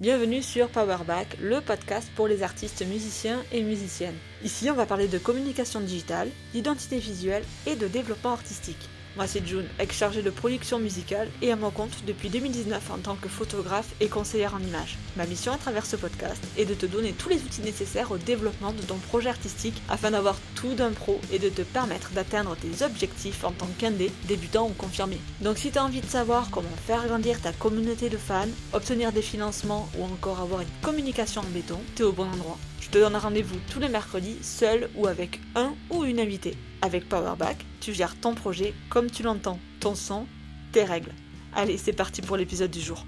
Bienvenue 0.00 0.42
sur 0.42 0.70
Powerback, 0.70 1.36
le 1.40 1.60
podcast 1.60 2.10
pour 2.16 2.26
les 2.26 2.42
artistes 2.42 2.84
musiciens 2.84 3.44
et 3.52 3.62
musiciennes. 3.62 4.18
Ici, 4.42 4.68
on 4.68 4.74
va 4.74 4.86
parler 4.86 5.06
de 5.06 5.18
communication 5.18 5.78
digitale, 5.78 6.30
d'identité 6.52 6.98
visuelle 6.98 7.44
et 7.64 7.76
de 7.76 7.86
développement 7.86 8.32
artistique. 8.32 8.88
Moi 9.16 9.28
c'est 9.28 9.46
June, 9.46 9.66
ex-chargée 9.78 10.22
de 10.22 10.30
production 10.30 10.80
musicale 10.80 11.28
et 11.40 11.52
à 11.52 11.56
mon 11.56 11.70
compte 11.70 12.04
depuis 12.04 12.30
2019 12.30 12.90
en 12.90 12.98
tant 12.98 13.14
que 13.14 13.28
photographe 13.28 13.94
et 14.00 14.08
conseillère 14.08 14.54
en 14.54 14.58
images. 14.58 14.98
Ma 15.16 15.24
mission 15.24 15.52
à 15.52 15.56
travers 15.56 15.86
ce 15.86 15.94
podcast 15.94 16.42
est 16.58 16.64
de 16.64 16.74
te 16.74 16.86
donner 16.86 17.12
tous 17.12 17.28
les 17.28 17.36
outils 17.36 17.60
nécessaires 17.60 18.10
au 18.10 18.18
développement 18.18 18.72
de 18.72 18.82
ton 18.82 18.96
projet 18.96 19.28
artistique 19.28 19.80
afin 19.88 20.10
d'avoir 20.10 20.36
tout 20.56 20.74
d'un 20.74 20.90
pro 20.90 21.20
et 21.32 21.38
de 21.38 21.48
te 21.48 21.62
permettre 21.62 22.10
d'atteindre 22.10 22.56
tes 22.56 22.84
objectifs 22.84 23.44
en 23.44 23.52
tant 23.52 23.68
qu'indé, 23.78 24.10
débutant 24.26 24.66
ou 24.66 24.72
confirmé. 24.72 25.20
Donc 25.40 25.58
si 25.58 25.70
tu 25.70 25.78
as 25.78 25.84
envie 25.84 26.00
de 26.00 26.06
savoir 26.06 26.50
comment 26.50 26.68
faire 26.84 27.06
grandir 27.06 27.40
ta 27.40 27.52
communauté 27.52 28.08
de 28.08 28.16
fans, 28.16 28.48
obtenir 28.72 29.12
des 29.12 29.22
financements 29.22 29.88
ou 29.96 30.04
encore 30.04 30.40
avoir 30.40 30.62
une 30.62 30.68
communication 30.82 31.42
en 31.42 31.50
béton, 31.54 31.78
t'es 31.94 32.02
au 32.02 32.12
bon 32.12 32.24
endroit. 32.24 32.58
Je 32.84 32.90
te 32.90 32.98
donne 32.98 33.16
rendez-vous 33.16 33.58
tous 33.72 33.80
les 33.80 33.88
mercredis, 33.88 34.36
seul 34.42 34.90
ou 34.94 35.06
avec 35.06 35.40
un 35.54 35.74
ou 35.88 36.04
une 36.04 36.20
invitée. 36.20 36.54
Avec 36.82 37.08
Powerback, 37.08 37.64
tu 37.80 37.94
gères 37.94 38.20
ton 38.20 38.34
projet 38.34 38.74
comme 38.90 39.10
tu 39.10 39.22
l'entends, 39.22 39.58
ton 39.80 39.94
son, 39.94 40.26
tes 40.70 40.84
règles. 40.84 41.14
Allez, 41.54 41.78
c'est 41.78 41.94
parti 41.94 42.20
pour 42.20 42.36
l'épisode 42.36 42.70
du 42.70 42.82
jour. 42.82 43.06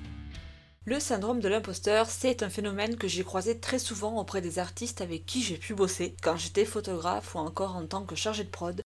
Le 0.87 0.99
syndrome 0.99 1.41
de 1.41 1.49
l'imposteur, 1.49 2.09
c'est 2.09 2.43
un 2.43 2.49
phénomène 2.49 2.97
que 2.97 3.07
j'ai 3.07 3.23
croisé 3.23 3.61
très 3.61 3.79
souvent 3.79 4.19
auprès 4.19 4.41
des 4.41 4.59
artistes 4.59 5.03
avec 5.03 5.27
qui 5.27 5.43
j'ai 5.43 5.59
pu 5.59 5.75
bosser, 5.75 6.17
quand 6.23 6.39
j'étais 6.39 6.65
photographe 6.65 7.35
ou 7.35 7.39
encore 7.39 7.77
en 7.77 7.87
tant 7.87 8.05
que 8.05 8.17
chargé 8.17 8.45
de 8.45 8.49
prod. 8.49 8.81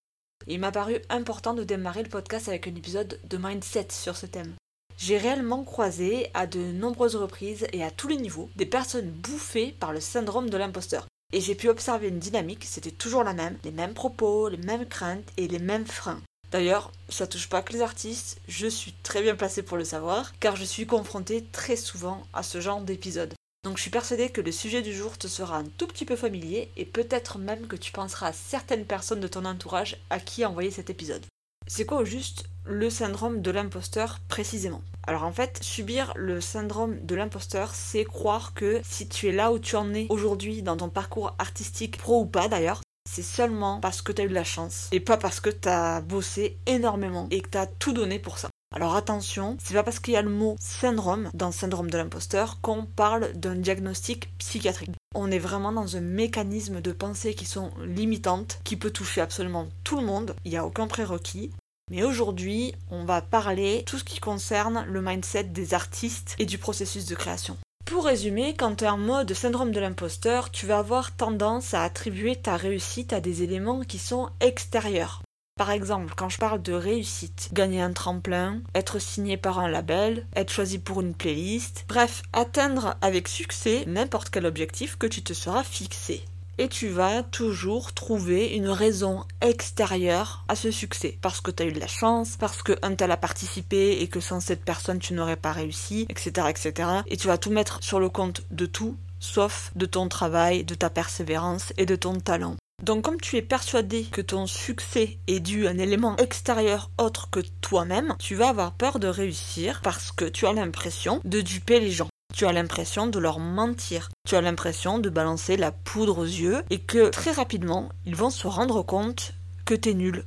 Il 0.49 0.59
m'a 0.59 0.73
paru 0.73 0.97
important 1.09 1.55
de 1.55 1.63
démarrer 1.63 2.03
le 2.03 2.09
podcast 2.09 2.49
avec 2.49 2.67
un 2.67 2.75
épisode 2.75 3.21
de 3.23 3.37
mindset 3.37 3.89
sur 3.91 4.17
ce 4.17 4.27
thème. 4.27 4.57
J'ai 5.01 5.17
réellement 5.17 5.65
croisé 5.65 6.29
à 6.35 6.47
de 6.47 6.61
nombreuses 6.61 7.17
reprises 7.17 7.67
et 7.73 7.83
à 7.83 7.91
tous 7.91 8.07
les 8.07 8.19
niveaux 8.19 8.51
des 8.57 8.67
personnes 8.67 9.11
bouffées 9.11 9.75
par 9.81 9.95
le 9.95 10.01
syndrome 10.01 10.51
de 10.51 10.59
l'imposteur. 10.59 11.07
Et 11.33 11.41
j'ai 11.41 11.55
pu 11.55 11.71
observer 11.71 12.09
une 12.09 12.19
dynamique, 12.19 12.67
c'était 12.67 12.91
toujours 12.91 13.25
la 13.25 13.33
même, 13.33 13.57
les 13.65 13.71
mêmes 13.71 13.95
propos, 13.95 14.51
les 14.51 14.59
mêmes 14.59 14.87
craintes 14.87 15.27
et 15.39 15.49
les 15.49 15.59
mêmes 15.59 15.87
freins. 15.87 16.21
D'ailleurs, 16.53 16.93
ça 17.09 17.27
touche 17.27 17.49
pas 17.49 17.63
que 17.63 17.73
les 17.73 17.81
artistes, 17.81 18.43
je 18.47 18.67
suis 18.67 18.93
très 19.03 19.23
bien 19.23 19.37
placée 19.37 19.63
pour 19.63 19.79
le 19.79 19.85
savoir, 19.85 20.39
car 20.39 20.55
je 20.55 20.65
suis 20.65 20.87
confrontée 20.87 21.47
très 21.51 21.77
souvent 21.77 22.23
à 22.35 22.43
ce 22.43 22.61
genre 22.61 22.83
d'épisode. 22.83 23.33
Donc 23.65 23.79
je 23.79 23.83
suis 23.83 23.91
persuadée 23.91 24.29
que 24.29 24.43
le 24.43 24.53
sujet 24.53 24.83
du 24.83 24.93
jour 24.93 25.17
te 25.17 25.29
sera 25.29 25.57
un 25.57 25.65
tout 25.79 25.87
petit 25.87 26.05
peu 26.05 26.17
familier 26.17 26.71
et 26.77 26.85
peut-être 26.85 27.39
même 27.39 27.69
que 27.69 27.77
tu 27.77 27.91
penseras 27.91 28.29
à 28.29 28.33
certaines 28.35 28.85
personnes 28.85 29.21
de 29.21 29.29
ton 29.29 29.47
entourage 29.47 29.97
à 30.11 30.21
qui 30.21 30.45
envoyer 30.45 30.71
cet 30.71 30.91
épisode. 30.91 31.25
C'est 31.67 31.87
quoi 31.87 31.99
au 31.99 32.05
juste 32.05 32.45
le 32.71 32.89
syndrome 32.89 33.43
de 33.43 33.51
l'imposteur 33.51 34.21
précisément 34.29 34.83
Alors 35.07 35.25
en 35.25 35.33
fait, 35.33 35.59
subir 35.63 36.13
le 36.17 36.41
syndrome 36.41 37.05
de 37.05 37.15
l'imposteur, 37.15 37.75
c'est 37.75 38.05
croire 38.05 38.55
que 38.55 38.81
si 38.85 39.09
tu 39.09 39.29
es 39.29 39.33
là 39.33 39.53
où 39.53 39.59
tu 39.59 39.77
en 39.77 39.93
es 39.93 40.07
aujourd'hui 40.09 40.63
dans 40.63 40.77
ton 40.77 40.89
parcours 40.89 41.35
artistique, 41.39 41.99
pro 41.99 42.23
ou 42.23 42.27
pas 42.27 42.49
d'ailleurs, 42.49 42.81
c'est 43.09 43.23
seulement 43.23 43.81
parce 43.81 44.03
que 44.03 44.13
tu 44.13 44.23
as 44.23 44.25
eu 44.25 44.29
de 44.29 44.35
la 44.35 44.45
chance 44.45 44.89
et 44.93 45.01
pas 45.01 45.17
parce 45.17 45.41
que 45.41 45.51
tu 45.51 45.69
as 45.69 46.01
bossé 46.01 46.59
énormément 46.67 47.27
et 47.31 47.41
que 47.41 47.49
tu 47.51 47.59
as 47.59 47.67
tout 47.67 47.93
donné 47.93 48.19
pour 48.21 48.39
ça. 48.39 48.51
Alors 48.73 48.95
attention, 48.95 49.57
c'est 49.61 49.75
pas 49.75 49.83
parce 49.83 49.99
qu'il 49.99 50.15
y 50.15 50.17
a 50.17 50.23
le 50.23 50.31
mot 50.31 50.55
syndrome 50.61 51.29
dans 51.35 51.51
syndrome 51.51 51.91
de 51.91 51.99
l'imposteur 51.99 52.61
qu'on 52.61 52.87
parle 52.87 53.33
d'un 53.33 53.57
diagnostic 53.57 54.33
psychiatrique. 54.39 54.93
On 55.13 55.33
est 55.33 55.41
vraiment 55.41 55.73
dans 55.73 55.97
un 55.97 56.01
mécanisme 56.01 56.81
de 56.81 56.93
pensée 56.93 57.35
qui 57.35 57.47
sont 57.47 57.73
limitantes, 57.85 58.61
qui 58.63 58.77
peut 58.77 58.93
toucher 58.93 59.23
absolument 59.23 59.67
tout 59.83 59.97
le 59.97 60.07
monde, 60.07 60.37
il 60.45 60.53
n'y 60.53 60.57
a 60.57 60.65
aucun 60.65 60.87
prérequis. 60.87 61.51
Mais 61.91 62.05
aujourd'hui, 62.05 62.73
on 62.91 63.05
va 63.05 63.21
parler 63.21 63.83
tout 63.85 63.99
ce 63.99 64.05
qui 64.05 64.21
concerne 64.21 64.85
le 64.89 65.03
mindset 65.03 65.45
des 65.45 65.75
artistes 65.75 66.37
et 66.39 66.47
du 66.47 66.57
processus 66.57 67.07
de 67.07 67.15
création. 67.17 67.57
Pour 67.85 68.05
résumer, 68.05 68.55
quand 68.57 68.77
tu 68.77 68.85
es 68.85 68.89
en 68.89 68.99
mode 68.99 69.35
syndrome 69.35 69.73
de 69.73 69.81
l'imposteur, 69.81 70.51
tu 70.53 70.67
vas 70.67 70.79
avoir 70.79 71.17
tendance 71.17 71.75
à 71.75 71.83
attribuer 71.83 72.37
ta 72.37 72.57
réussite 72.57 73.13
à 73.13 73.21
des 73.21 73.43
éléments 73.43 73.81
qui 73.81 73.99
sont 73.99 74.31
extérieurs. 74.41 75.23
Par 75.59 75.73
exemple, 75.73 76.15
quand 76.17 76.29
je 76.29 76.39
parle 76.39 76.63
de 76.63 76.73
réussite, 76.73 77.51
gagner 77.53 77.83
un 77.83 77.93
tremplin, 77.93 78.63
être 78.75 78.99
signé 78.99 79.37
par 79.37 79.59
un 79.59 79.69
label, 79.69 80.27
être 80.35 80.53
choisi 80.53 80.79
pour 80.79 81.01
une 81.01 81.15
playlist, 81.15 81.85
bref, 81.89 82.23
atteindre 82.33 82.97
avec 83.03 83.29
succès 83.29 83.85
n'importe 83.87 84.31
quel 84.31 84.47
objectif 84.47 84.97
que 84.97 85.07
tu 85.07 85.23
te 85.23 85.35
seras 85.35 85.65
fixé 85.65 86.25
et 86.61 86.69
tu 86.69 86.89
vas 86.89 87.23
toujours 87.23 87.95
trouver 87.95 88.49
une 88.49 88.69
raison 88.69 89.25
extérieure 89.41 90.45
à 90.47 90.55
ce 90.55 90.71
succès. 90.71 91.17
Parce 91.23 91.41
que 91.41 91.51
tu 91.51 91.63
as 91.63 91.67
eu 91.67 91.73
de 91.73 91.81
la 91.81 91.87
chance, 91.87 92.37
parce 92.39 92.63
que 92.63 92.77
un 92.83 92.95
tel 92.95 93.11
a 93.11 93.17
participé 93.17 94.03
et 94.03 94.09
que 94.09 94.21
sans 94.21 94.41
cette 94.41 94.63
personne 94.63 94.99
tu 94.99 95.15
n'aurais 95.15 95.39
pas 95.39 95.53
réussi, 95.53 96.07
etc., 96.11 96.49
etc. 96.51 96.89
Et 97.07 97.17
tu 97.17 97.29
vas 97.29 97.39
tout 97.39 97.51
mettre 97.51 97.83
sur 97.83 97.99
le 97.99 98.11
compte 98.11 98.43
de 98.51 98.67
tout, 98.67 98.99
sauf 99.21 99.73
de 99.75 99.87
ton 99.87 100.07
travail, 100.09 100.63
de 100.65 100.75
ta 100.75 100.91
persévérance 100.91 101.73
et 101.79 101.87
de 101.87 101.97
ton 101.97 102.21
talent. 102.21 102.57
Donc 102.83 103.05
comme 103.05 103.21
tu 103.23 103.39
es 103.39 103.43
persuadé 103.43 104.05
que 104.05 104.21
ton 104.21 104.47
succès 104.47 105.17
est 105.29 105.41
dû 105.41 105.67
à 105.67 105.71
un 105.71 105.79
élément 105.79 106.17
extérieur 106.17 106.91
autre 106.99 107.31
que 107.31 107.41
toi-même, 107.63 108.17
tu 108.19 108.35
vas 108.35 108.51
avoir 108.51 108.73
peur 108.73 108.99
de 108.99 109.09
réussir 109.09 109.81
parce 109.83 110.13
que 110.13 110.27
tu 110.27 110.47
as 110.47 110.53
l'impression 110.53 111.23
de 111.25 111.41
duper 111.41 111.81
les 111.81 111.91
gens. 111.91 112.10
Tu 112.35 112.47
as 112.47 112.53
l'impression 112.53 113.07
de 113.07 113.19
leur 113.19 113.39
mentir. 113.39 114.11
Tu 114.27 114.37
as 114.37 114.41
l'impression 114.41 114.99
de 114.99 115.11
balancer 115.11 115.57
la 115.57 115.73
poudre 115.73 116.19
aux 116.19 116.25
yeux 116.25 116.63
et 116.71 116.81
que 116.81 117.09
très 117.11 117.33
rapidement, 117.33 117.89
ils 118.07 118.17
vont 118.17 118.31
se 118.31 118.47
rendre 118.47 118.83
compte 118.83 119.35
que 119.65 119.75
t'es 119.75 119.95
nul. 119.95 120.25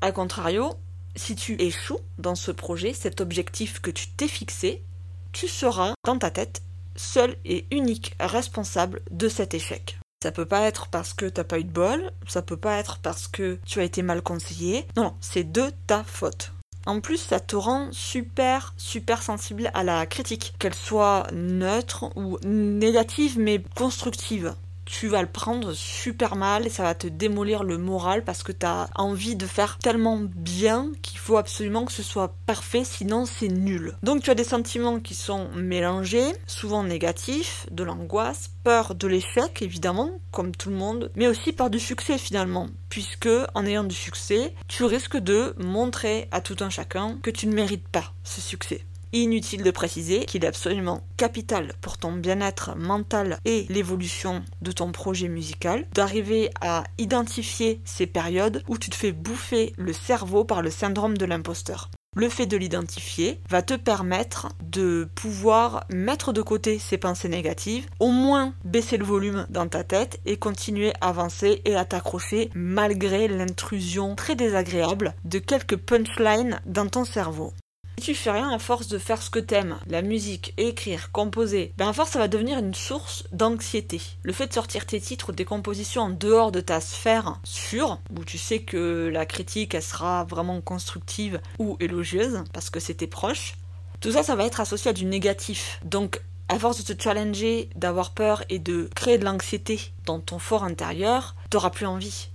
A 0.00 0.12
contrario, 0.12 0.74
si 1.16 1.36
tu 1.36 1.60
échoues 1.60 2.00
dans 2.18 2.34
ce 2.34 2.50
projet, 2.50 2.94
cet 2.94 3.20
objectif 3.20 3.80
que 3.80 3.90
tu 3.90 4.08
t'es 4.08 4.28
fixé, 4.28 4.82
tu 5.32 5.48
seras 5.48 5.94
dans 6.04 6.18
ta 6.18 6.30
tête 6.30 6.62
seul 6.96 7.36
et 7.44 7.66
unique 7.70 8.14
responsable 8.20 9.02
de 9.10 9.28
cet 9.28 9.54
échec. 9.54 9.98
Ça 10.22 10.32
peut 10.32 10.46
pas 10.46 10.62
être 10.62 10.88
parce 10.88 11.14
que 11.14 11.26
t'as 11.26 11.44
pas 11.44 11.58
eu 11.58 11.64
de 11.64 11.72
bol, 11.72 12.10
ça 12.28 12.42
peut 12.42 12.56
pas 12.56 12.76
être 12.76 12.98
parce 12.98 13.26
que 13.26 13.58
tu 13.64 13.80
as 13.80 13.84
été 13.84 14.02
mal 14.02 14.22
conseillé. 14.22 14.86
Non, 14.96 15.04
non, 15.04 15.14
c'est 15.20 15.50
de 15.50 15.72
ta 15.86 16.04
faute. 16.04 16.52
En 16.86 17.00
plus, 17.00 17.18
ça 17.18 17.40
te 17.40 17.56
rend 17.56 17.88
super, 17.92 18.74
super 18.76 19.22
sensible 19.22 19.70
à 19.74 19.84
la 19.84 20.06
critique, 20.06 20.54
qu'elle 20.58 20.74
soit 20.74 21.26
neutre 21.32 22.10
ou 22.16 22.38
négative 22.42 23.38
mais 23.38 23.62
constructive 23.74 24.54
tu 24.90 25.06
vas 25.06 25.22
le 25.22 25.28
prendre 25.28 25.72
super 25.72 26.34
mal 26.34 26.66
et 26.66 26.70
ça 26.70 26.82
va 26.82 26.94
te 26.96 27.06
démolir 27.06 27.62
le 27.62 27.78
moral 27.78 28.24
parce 28.24 28.42
que 28.42 28.50
tu 28.50 28.66
as 28.66 28.88
envie 28.96 29.36
de 29.36 29.46
faire 29.46 29.78
tellement 29.78 30.18
bien 30.18 30.90
qu'il 31.00 31.18
faut 31.18 31.36
absolument 31.36 31.84
que 31.84 31.92
ce 31.92 32.02
soit 32.02 32.34
parfait, 32.44 32.82
sinon 32.84 33.24
c'est 33.24 33.48
nul. 33.48 33.94
Donc 34.02 34.22
tu 34.22 34.30
as 34.30 34.34
des 34.34 34.44
sentiments 34.44 34.98
qui 34.98 35.14
sont 35.14 35.48
mélangés, 35.54 36.32
souvent 36.46 36.82
négatifs, 36.82 37.66
de 37.70 37.84
l'angoisse, 37.84 38.50
peur 38.64 38.96
de 38.96 39.06
l'échec 39.06 39.62
évidemment, 39.62 40.10
comme 40.32 40.54
tout 40.56 40.70
le 40.70 40.76
monde, 40.76 41.12
mais 41.14 41.28
aussi 41.28 41.52
peur 41.52 41.70
du 41.70 41.78
succès 41.78 42.18
finalement, 42.18 42.66
puisque 42.88 43.28
en 43.54 43.64
ayant 43.66 43.84
du 43.84 43.94
succès, 43.94 44.54
tu 44.66 44.84
risques 44.84 45.18
de 45.18 45.54
montrer 45.58 46.28
à 46.32 46.40
tout 46.40 46.56
un 46.60 46.70
chacun 46.70 47.16
que 47.22 47.30
tu 47.30 47.46
ne 47.46 47.54
mérites 47.54 47.88
pas 47.88 48.12
ce 48.24 48.40
succès. 48.40 48.84
Inutile 49.12 49.64
de 49.64 49.70
préciser 49.72 50.24
qu'il 50.24 50.44
est 50.44 50.48
absolument 50.48 51.02
capital 51.16 51.72
pour 51.80 51.98
ton 51.98 52.12
bien-être 52.12 52.76
mental 52.76 53.38
et 53.44 53.66
l'évolution 53.68 54.44
de 54.62 54.70
ton 54.70 54.92
projet 54.92 55.26
musical 55.26 55.86
d'arriver 55.92 56.50
à 56.60 56.84
identifier 56.96 57.80
ces 57.84 58.06
périodes 58.06 58.62
où 58.68 58.78
tu 58.78 58.88
te 58.88 58.94
fais 58.94 59.10
bouffer 59.10 59.72
le 59.76 59.92
cerveau 59.92 60.44
par 60.44 60.62
le 60.62 60.70
syndrome 60.70 61.18
de 61.18 61.24
l'imposteur. 61.24 61.90
Le 62.16 62.28
fait 62.28 62.46
de 62.46 62.56
l'identifier 62.56 63.40
va 63.48 63.62
te 63.62 63.74
permettre 63.74 64.48
de 64.62 65.08
pouvoir 65.14 65.86
mettre 65.92 66.32
de 66.32 66.42
côté 66.42 66.78
ces 66.80 66.98
pensées 66.98 67.28
négatives, 67.28 67.86
au 68.00 68.10
moins 68.10 68.52
baisser 68.64 68.96
le 68.96 69.04
volume 69.04 69.46
dans 69.48 69.68
ta 69.68 69.84
tête 69.84 70.20
et 70.26 70.36
continuer 70.36 70.92
à 71.00 71.08
avancer 71.08 71.62
et 71.64 71.76
à 71.76 71.84
t'accrocher 71.84 72.50
malgré 72.54 73.28
l'intrusion 73.28 74.16
très 74.16 74.34
désagréable 74.34 75.14
de 75.24 75.38
quelques 75.38 75.76
punchlines 75.76 76.60
dans 76.66 76.88
ton 76.88 77.04
cerveau. 77.04 77.52
Si 78.00 78.06
tu 78.06 78.14
fais 78.14 78.30
rien 78.30 78.48
à 78.48 78.58
force 78.58 78.88
de 78.88 78.96
faire 78.96 79.20
ce 79.20 79.28
que 79.28 79.38
t'aimes, 79.38 79.76
la 79.86 80.00
musique, 80.00 80.54
écrire, 80.56 81.12
composer, 81.12 81.74
ben 81.76 81.86
à 81.86 81.92
force 81.92 82.12
ça 82.12 82.18
va 82.18 82.28
devenir 82.28 82.58
une 82.58 82.72
source 82.72 83.24
d'anxiété. 83.30 84.00
Le 84.22 84.32
fait 84.32 84.46
de 84.46 84.54
sortir 84.54 84.86
tes 84.86 85.02
titres 85.02 85.28
ou 85.28 85.32
tes 85.32 85.44
compositions 85.44 86.04
en 86.04 86.08
dehors 86.08 86.50
de 86.50 86.62
ta 86.62 86.80
sphère 86.80 87.38
sûre, 87.44 88.00
où 88.18 88.24
tu 88.24 88.38
sais 88.38 88.60
que 88.60 89.10
la 89.12 89.26
critique 89.26 89.74
elle 89.74 89.82
sera 89.82 90.24
vraiment 90.24 90.62
constructive 90.62 91.42
ou 91.58 91.76
élogieuse, 91.78 92.42
parce 92.54 92.70
que 92.70 92.80
c'était 92.80 93.06
proche, 93.06 93.56
tout 94.00 94.12
ça 94.12 94.22
ça 94.22 94.34
va 94.34 94.46
être 94.46 94.60
associé 94.60 94.92
à 94.92 94.94
du 94.94 95.04
négatif. 95.04 95.78
Donc 95.84 96.22
à 96.48 96.58
force 96.58 96.82
de 96.82 96.94
te 96.94 97.02
challenger, 97.02 97.68
d'avoir 97.76 98.12
peur 98.12 98.44
et 98.48 98.58
de 98.58 98.88
créer 98.94 99.18
de 99.18 99.26
l'anxiété 99.26 99.92
dans 100.06 100.20
ton 100.20 100.38
fort 100.38 100.64
intérieur, 100.64 101.36
t'auras 101.50 101.68
plus 101.68 101.84
envie. 101.84 102.29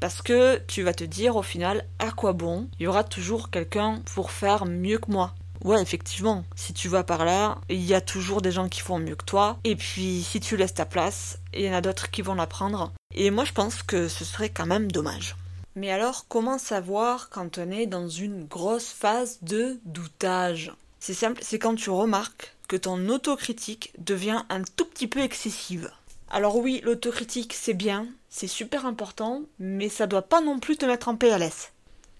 Parce 0.00 0.22
que 0.22 0.58
tu 0.68 0.82
vas 0.82 0.94
te 0.94 1.04
dire 1.04 1.36
au 1.36 1.42
final, 1.42 1.84
à 1.98 2.10
quoi 2.10 2.32
bon 2.32 2.68
Il 2.78 2.84
y 2.84 2.86
aura 2.86 3.04
toujours 3.04 3.50
quelqu'un 3.50 4.00
pour 4.14 4.30
faire 4.30 4.64
mieux 4.64 4.98
que 4.98 5.10
moi. 5.10 5.34
Ouais, 5.64 5.82
effectivement, 5.82 6.44
si 6.54 6.72
tu 6.72 6.88
vas 6.88 7.02
par 7.02 7.24
là, 7.24 7.58
il 7.68 7.84
y 7.84 7.94
a 7.94 8.00
toujours 8.00 8.40
des 8.40 8.52
gens 8.52 8.68
qui 8.68 8.80
font 8.80 9.00
mieux 9.00 9.16
que 9.16 9.24
toi. 9.24 9.58
Et 9.64 9.74
puis, 9.74 10.22
si 10.22 10.38
tu 10.38 10.56
laisses 10.56 10.74
ta 10.74 10.86
place, 10.86 11.38
il 11.52 11.62
y 11.62 11.70
en 11.70 11.74
a 11.74 11.80
d'autres 11.80 12.10
qui 12.10 12.22
vont 12.22 12.34
la 12.34 12.46
prendre. 12.46 12.92
Et 13.14 13.30
moi, 13.30 13.44
je 13.44 13.52
pense 13.52 13.82
que 13.82 14.06
ce 14.06 14.24
serait 14.24 14.50
quand 14.50 14.66
même 14.66 14.90
dommage. 14.92 15.34
Mais 15.74 15.90
alors, 15.90 16.26
comment 16.28 16.58
savoir 16.58 17.28
quand 17.28 17.58
on 17.58 17.70
est 17.70 17.86
dans 17.86 18.08
une 18.08 18.44
grosse 18.44 18.88
phase 18.88 19.38
de 19.42 19.80
doutage? 19.84 20.72
C'est 21.00 21.14
simple, 21.14 21.40
c'est 21.42 21.58
quand 21.58 21.74
tu 21.74 21.90
remarques 21.90 22.54
que 22.68 22.76
ton 22.76 23.08
autocritique 23.08 23.92
devient 23.98 24.42
un 24.50 24.62
tout 24.62 24.84
petit 24.84 25.06
peu 25.06 25.20
excessive. 25.20 25.90
Alors 26.30 26.56
oui, 26.56 26.82
l'autocritique 26.84 27.54
c'est 27.54 27.72
bien, 27.72 28.06
c'est 28.28 28.48
super 28.48 28.84
important, 28.84 29.44
mais 29.58 29.88
ça 29.88 30.06
doit 30.06 30.20
pas 30.20 30.42
non 30.42 30.58
plus 30.58 30.76
te 30.76 30.84
mettre 30.84 31.08
en 31.08 31.16
PLS. 31.16 31.72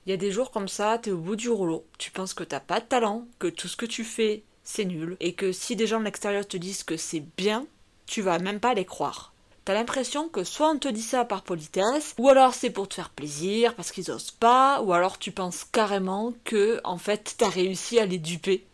Il 0.06 0.10
y 0.10 0.14
a 0.14 0.16
des 0.16 0.32
jours 0.32 0.50
comme 0.50 0.69
ça, 0.69 0.96
t'es 0.96 1.10
au 1.10 1.19
bout 1.19 1.37
du 1.37 1.50
rouleau, 1.50 1.84
tu 1.99 2.10
penses 2.10 2.32
que 2.32 2.43
t'as 2.43 2.60
pas 2.60 2.81
de 2.81 2.87
talent, 2.87 3.26
que 3.38 3.49
tout 3.49 3.69
ce 3.69 3.76
que 3.76 3.84
tu 3.84 4.05
fais 4.05 4.44
c'est 4.64 4.87
nul, 4.87 5.19
et 5.20 5.34
que 5.34 5.52
si 5.52 5.76
des 5.76 5.87
gens 5.87 5.99
de 5.99 6.05
l'extérieur 6.05 6.49
te 6.49 6.56
disent 6.56 6.84
que 6.84 6.96
c'est 6.96 7.22
bien, 7.37 7.66
tu 8.06 8.22
vas 8.22 8.38
même 8.38 8.60
pas 8.60 8.72
les 8.72 8.87
croire. 8.87 9.34
T'as 9.66 9.75
l'impression 9.75 10.31
que 10.31 10.43
soit 10.43 10.70
on 10.70 10.78
te 10.78 10.88
dit 10.88 11.02
ça 11.02 11.26
par 11.26 11.43
politesse, 11.43 12.14
ou 12.19 12.31
alors 12.31 12.55
c'est 12.55 12.70
pour 12.70 12.88
te 12.88 12.94
faire 12.94 13.10
plaisir 13.10 13.75
parce 13.75 13.93
qu'ils 13.93 14.10
osent 14.10 14.31
pas, 14.31 14.81
ou 14.81 14.94
alors 14.94 15.19
tu 15.19 15.32
penses 15.32 15.64
carrément 15.64 16.32
que 16.44 16.81
en 16.84 16.96
fait 16.96 17.34
t'as 17.37 17.50
réussi 17.50 17.99
à 17.99 18.06
les 18.06 18.19
duper, 18.19 18.66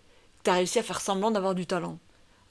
t'as 0.44 0.54
réussi 0.54 0.78
à 0.78 0.84
faire 0.84 1.00
semblant 1.00 1.32
d'avoir 1.32 1.56
du 1.56 1.66
talent. 1.66 1.98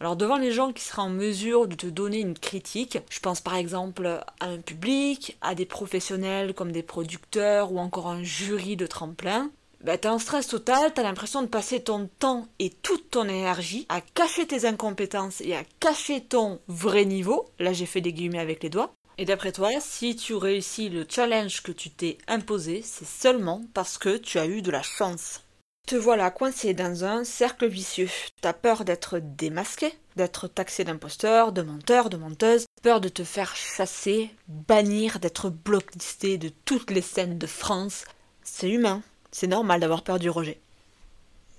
Alors 0.04 0.18
devant 0.18 0.36
les 0.36 0.52
gens 0.52 0.74
qui 0.74 0.84
seraient 0.84 1.02
en 1.02 1.10
mesure 1.10 1.66
de 1.66 1.76
te 1.76 1.88
donner 1.88 2.20
une 2.20 2.38
critique, 2.38 2.98
je 3.10 3.22
pense 3.22 3.40
par 3.40 3.56
exemple 3.56 4.06
à 4.42 4.48
un 4.48 4.58
public, 4.58 5.38
à 5.40 5.56
des 5.56 5.66
professionnels 5.66 6.54
comme 6.54 6.74
des 6.74 6.84
producteurs 6.84 7.72
ou 7.72 7.80
encore 7.80 8.10
un 8.10 8.22
jury 8.22 8.76
de 8.76 8.86
tremplin, 8.86 9.50
bah, 9.82 9.98
t'as 9.98 10.12
un 10.12 10.20
stress 10.20 10.48
total, 10.48 10.94
t'as 10.94 11.04
l'impression 11.04 11.42
de 11.42 11.48
passer 11.48 11.82
ton 11.82 12.10
temps 12.20 12.50
et 12.60 12.70
toute 12.70 13.12
ton 13.12 13.30
énergie 13.30 13.86
à 13.88 14.02
cacher 14.02 14.46
tes 14.46 14.66
incompétences 14.66 15.40
et 15.40 15.56
à 15.56 15.64
cacher 15.80 16.20
ton 16.20 16.60
vrai 16.68 17.06
niveau. 17.06 17.46
Là, 17.60 17.72
j'ai 17.72 17.86
fait 17.86 18.02
des 18.02 18.12
guillemets 18.12 18.40
avec 18.40 18.62
les 18.62 18.70
doigts. 18.70 18.92
Et 19.18 19.24
d'après 19.24 19.54
toi, 19.54 19.70
si 19.80 20.18
tu 20.18 20.34
réussis 20.36 20.90
le 20.90 21.06
challenge 21.10 21.64
que 21.64 21.72
tu 21.72 21.90
t'es 21.90 22.18
imposé, 22.28 22.82
c'est 22.84 23.08
seulement 23.08 23.62
parce 23.74 23.98
que 23.98 24.18
tu 24.18 24.38
as 24.38 24.48
eu 24.48 24.62
de 24.62 24.72
la 24.72 24.84
chance. 24.84 25.43
Te 25.86 25.96
voilà 25.98 26.32
coincé 26.32 26.74
dans 26.74 27.04
un 27.04 27.26
cercle 27.26 27.68
vicieux. 27.68 28.10
T'as 28.40 28.54
peur 28.54 28.86
d'être 28.86 29.20
démasqué, 29.20 29.94
d'être 30.16 30.48
taxé 30.48 30.86
d'imposteur, 30.86 31.52
de 31.52 31.62
menteur, 31.62 32.10
de 32.10 32.16
menteuse, 32.16 32.68
peur 32.82 33.02
de 33.02 33.10
te 33.10 33.26
faire 33.26 33.54
chasser, 33.54 34.30
bannir, 34.48 35.20
d'être 35.20 35.50
blocklisté 35.50 36.38
de 36.38 36.50
toutes 36.64 36.90
les 36.90 37.02
scènes 37.02 37.38
de 37.38 37.48
France. 37.48 38.06
C'est 38.44 38.70
humain, 38.70 39.02
c'est 39.32 39.48
normal 39.48 39.82
d'avoir 39.82 40.04
peur 40.04 40.20
du 40.20 40.30
rejet. 40.30 40.62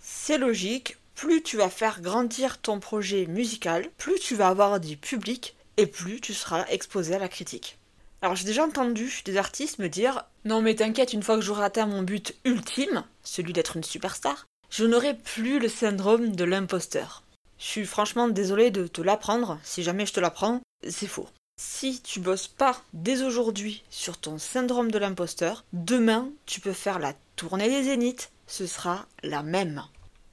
C'est 0.01 0.39
logique, 0.39 0.97
plus 1.15 1.43
tu 1.43 1.59
vas 1.59 1.69
faire 1.69 2.01
grandir 2.01 2.57
ton 2.59 2.81
projet 2.81 3.27
musical, 3.27 3.91
plus 3.99 4.19
tu 4.19 4.37
vas 4.37 4.49
avoir 4.49 4.81
du 4.81 4.97
public 4.97 5.55
et 5.77 5.87
plus 5.87 6.23
tu 6.23 6.33
seras 6.33 6.65
exposé 6.69 7.15
à 7.15 7.19
la 7.19 7.29
critique. 7.29 7.79
Alors 8.25 8.37
j'ai 8.37 8.47
déjà 8.47 8.65
entendu 8.65 9.21
des 9.27 9.37
artistes 9.37 9.79
me 9.79 9.91
dire 9.91 10.25
Non 10.47 10.63
mais 10.63 10.75
t'inquiète, 10.75 11.13
une 11.13 11.23
fois 11.23 11.37
que 11.37 11.43
j'aurai 11.43 11.63
atteint 11.63 11.85
mon 11.85 12.01
but 12.01 12.35
ultime, 12.47 13.05
celui 13.23 13.53
d'être 13.53 13.77
une 13.77 13.85
superstar, 13.85 14.47
je 14.71 14.87
n'aurai 14.87 15.13
plus 15.13 15.59
le 15.59 15.69
syndrome 15.69 16.35
de 16.35 16.45
l'imposteur. 16.45 17.23
Je 17.59 17.67
suis 17.67 17.85
franchement 17.85 18.29
désolé 18.29 18.71
de 18.71 18.87
te 18.87 19.03
l'apprendre, 19.03 19.61
si 19.63 19.83
jamais 19.83 20.07
je 20.07 20.15
te 20.15 20.21
l'apprends, 20.21 20.63
c'est 20.89 21.07
faux. 21.07 21.29
Si 21.61 22.01
tu 22.01 22.19
bosses 22.19 22.49
pas 22.49 22.81
dès 22.95 23.23
aujourd'hui 23.23 23.83
sur 23.91 24.17
ton 24.17 24.39
syndrome 24.39 24.91
de 24.91 24.99
l'imposteur, 24.99 25.63
demain 25.75 26.31
tu 26.47 26.61
peux 26.61 26.73
faire 26.73 27.01
la 27.01 27.13
tournée 27.37 27.69
des 27.69 27.83
zéniths, 27.83 28.31
ce 28.47 28.67
sera 28.67 29.05
la 29.23 29.43
même. 29.43 29.83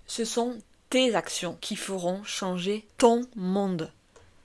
Ce 0.08 0.24
sont 0.24 0.58
tes 0.90 1.14
actions 1.14 1.58
qui 1.60 1.76
feront 1.76 2.24
changer 2.24 2.88
ton 2.98 3.28
monde. 3.36 3.92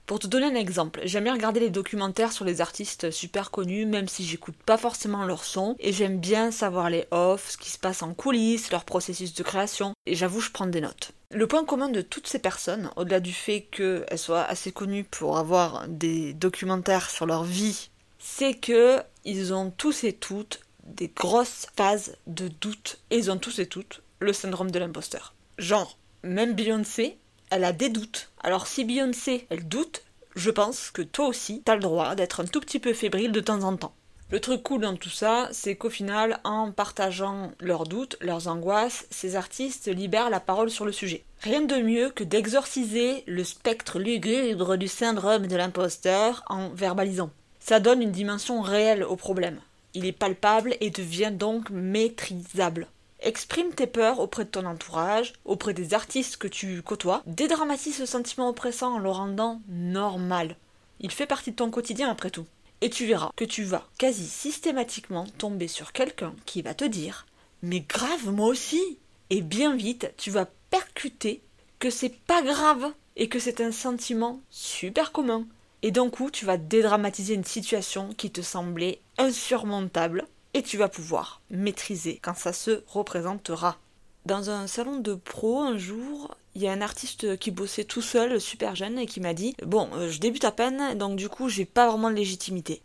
Pour 0.07 0.19
te 0.19 0.27
donner 0.27 0.45
un 0.45 0.55
exemple, 0.55 1.01
j'aime 1.03 1.25
bien 1.25 1.33
regarder 1.33 1.59
les 1.59 1.69
documentaires 1.69 2.31
sur 2.31 2.45
les 2.45 2.61
artistes 2.61 3.11
super 3.11 3.51
connus, 3.51 3.85
même 3.85 4.07
si 4.07 4.23
j'écoute 4.23 4.55
pas 4.65 4.77
forcément 4.77 5.25
leur 5.25 5.43
son, 5.43 5.75
et 5.79 5.91
j'aime 5.91 6.17
bien 6.17 6.49
savoir 6.49 6.89
les 6.89 7.07
off, 7.11 7.49
ce 7.51 7.57
qui 7.57 7.69
se 7.69 7.77
passe 7.77 8.01
en 8.01 8.13
coulisses, 8.13 8.71
leur 8.71 8.85
processus 8.85 9.33
de 9.33 9.43
création, 9.43 9.91
et 10.05 10.15
j'avoue, 10.15 10.39
je 10.39 10.51
prends 10.51 10.65
des 10.65 10.79
notes. 10.79 11.11
Le 11.31 11.45
point 11.45 11.65
commun 11.65 11.89
de 11.89 11.99
toutes 11.99 12.27
ces 12.27 12.39
personnes, 12.39 12.89
au-delà 12.95 13.19
du 13.19 13.33
fait 13.33 13.67
qu'elles 13.69 14.17
soient 14.17 14.45
assez 14.45 14.71
connues 14.71 15.03
pour 15.03 15.37
avoir 15.37 15.89
des 15.89 16.33
documentaires 16.33 17.09
sur 17.09 17.25
leur 17.25 17.43
vie, 17.43 17.89
c'est 18.17 18.53
que 18.53 19.01
ils 19.25 19.53
ont 19.53 19.71
tous 19.71 20.05
et 20.05 20.13
toutes 20.13 20.61
des 20.85 21.09
grosses 21.09 21.67
phases 21.75 22.15
de 22.27 22.47
doute, 22.47 22.99
et 23.11 23.17
ils 23.17 23.29
ont 23.29 23.37
tous 23.37 23.59
et 23.59 23.67
toutes 23.67 24.01
le 24.21 24.31
syndrome 24.31 24.71
de 24.71 24.79
l'imposteur. 24.79 25.33
Genre, 25.57 25.97
même 26.23 26.53
Beyoncé, 26.53 27.17
elle 27.49 27.63
a 27.63 27.73
des 27.73 27.89
doutes. 27.89 28.29
Alors 28.41 28.67
si 28.67 28.85
Beyoncé, 28.85 29.47
elle 29.49 29.67
doute, 29.67 30.03
je 30.35 30.51
pense 30.51 30.91
que 30.91 31.01
toi 31.01 31.27
aussi, 31.27 31.61
t'as 31.65 31.75
le 31.75 31.81
droit 31.81 32.15
d'être 32.15 32.41
un 32.41 32.45
tout 32.45 32.59
petit 32.59 32.79
peu 32.79 32.93
fébrile 32.93 33.31
de 33.31 33.39
temps 33.39 33.63
en 33.63 33.75
temps. 33.75 33.93
Le 34.29 34.41
truc 34.41 34.61
cool 34.61 34.81
dans 34.81 34.97
tout 34.97 35.09
ça, 35.09 35.47
c'est 35.51 35.75
qu'au 35.75 35.89
final, 35.89 36.41
en 36.43 36.73
partageant 36.73 37.53
leurs 37.61 37.85
doutes, 37.85 38.17
leurs 38.19 38.49
angoisses, 38.49 39.07
ces 39.09 39.37
artistes 39.37 39.87
libèrent 39.87 40.29
la 40.29 40.41
parole 40.41 40.69
sur 40.69 40.85
le 40.85 40.91
sujet. 40.91 41.23
Rien 41.41 41.61
de 41.61 41.77
mieux 41.77 42.09
que 42.09 42.25
d'exorciser 42.25 43.23
le 43.25 43.45
spectre 43.45 43.99
lugubre 43.99 44.75
du 44.75 44.89
syndrome 44.89 45.47
de 45.47 45.55
l'imposteur 45.55 46.43
en 46.47 46.69
verbalisant. 46.69 47.29
Ça 47.61 47.79
donne 47.79 48.01
une 48.01 48.11
dimension 48.11 48.61
réelle 48.61 49.03
au 49.03 49.15
problème. 49.15 49.61
Il 49.93 50.05
est 50.05 50.11
palpable 50.11 50.75
et 50.81 50.89
devient 50.89 51.31
donc 51.31 51.69
maîtrisable. 51.69 52.87
Exprime 53.19 53.73
tes 53.73 53.87
peurs 53.87 54.19
auprès 54.19 54.45
de 54.45 54.49
ton 54.49 54.65
entourage, 54.65 55.33
auprès 55.43 55.73
des 55.73 55.93
artistes 55.93 56.37
que 56.37 56.47
tu 56.47 56.81
côtoies. 56.83 57.23
Dédramatise 57.25 57.97
ce 57.97 58.05
sentiment 58.05 58.49
oppressant 58.49 58.95
en 58.95 58.99
le 58.99 59.09
rendant 59.09 59.61
normal. 59.67 60.55
Il 60.99 61.11
fait 61.11 61.25
partie 61.25 61.51
de 61.51 61.55
ton 61.55 61.71
quotidien 61.71 62.09
après 62.09 62.29
tout. 62.29 62.45
Et 62.81 62.91
tu 62.91 63.07
verras 63.07 63.31
que 63.35 63.43
tu 63.43 63.63
vas 63.63 63.87
quasi 63.97 64.27
systématiquement 64.27 65.25
tomber 65.39 65.67
sur 65.67 65.93
quelqu'un 65.93 66.35
qui 66.45 66.61
va 66.61 66.75
te 66.75 66.85
dire 66.85 67.25
Mais 67.63 67.79
grave, 67.79 68.31
moi 68.31 68.47
aussi 68.47 68.99
Et 69.31 69.41
bien 69.41 69.75
vite, 69.75 70.13
tu 70.17 70.29
vas 70.29 70.47
percuter 70.69 71.41
que 71.79 71.89
c'est 71.89 72.15
pas 72.15 72.43
grave 72.43 72.91
et 73.15 73.29
que 73.29 73.39
c'est 73.39 73.61
un 73.61 73.71
sentiment 73.71 74.41
super 74.51 75.11
commun. 75.11 75.45
Et 75.81 75.91
d'un 75.91 76.09
coup, 76.09 76.29
tu 76.29 76.45
vas 76.45 76.57
dédramatiser 76.57 77.33
une 77.33 77.43
situation 77.43 78.13
qui 78.13 78.31
te 78.31 78.41
semblait 78.41 78.99
insurmontable 79.17 80.27
et 80.57 80.63
tu 80.63 80.77
vas 80.77 80.89
pouvoir 80.89 81.41
maîtriser 81.49 82.19
quand 82.21 82.35
ça 82.35 82.53
se 82.53 82.83
représentera. 82.87 83.77
Dans 84.25 84.49
un 84.49 84.67
salon 84.67 84.97
de 84.97 85.13
pro, 85.13 85.59
un 85.61 85.77
jour, 85.77 86.35
il 86.55 86.61
y 86.61 86.67
a 86.67 86.71
un 86.71 86.81
artiste 86.81 87.37
qui 87.37 87.51
bossait 87.51 87.85
tout 87.85 88.01
seul, 88.01 88.41
super 88.41 88.75
jeune, 88.75 88.99
et 88.99 89.05
qui 89.05 89.21
m'a 89.21 89.33
dit 89.33 89.55
Bon, 89.65 89.89
euh, 89.93 90.09
je 90.09 90.19
débute 90.19 90.43
à 90.43 90.51
peine, 90.51 90.97
donc 90.97 91.15
du 91.15 91.29
coup, 91.29 91.47
j'ai 91.47 91.65
pas 91.65 91.89
vraiment 91.89 92.09
de 92.09 92.15
légitimité. 92.15 92.81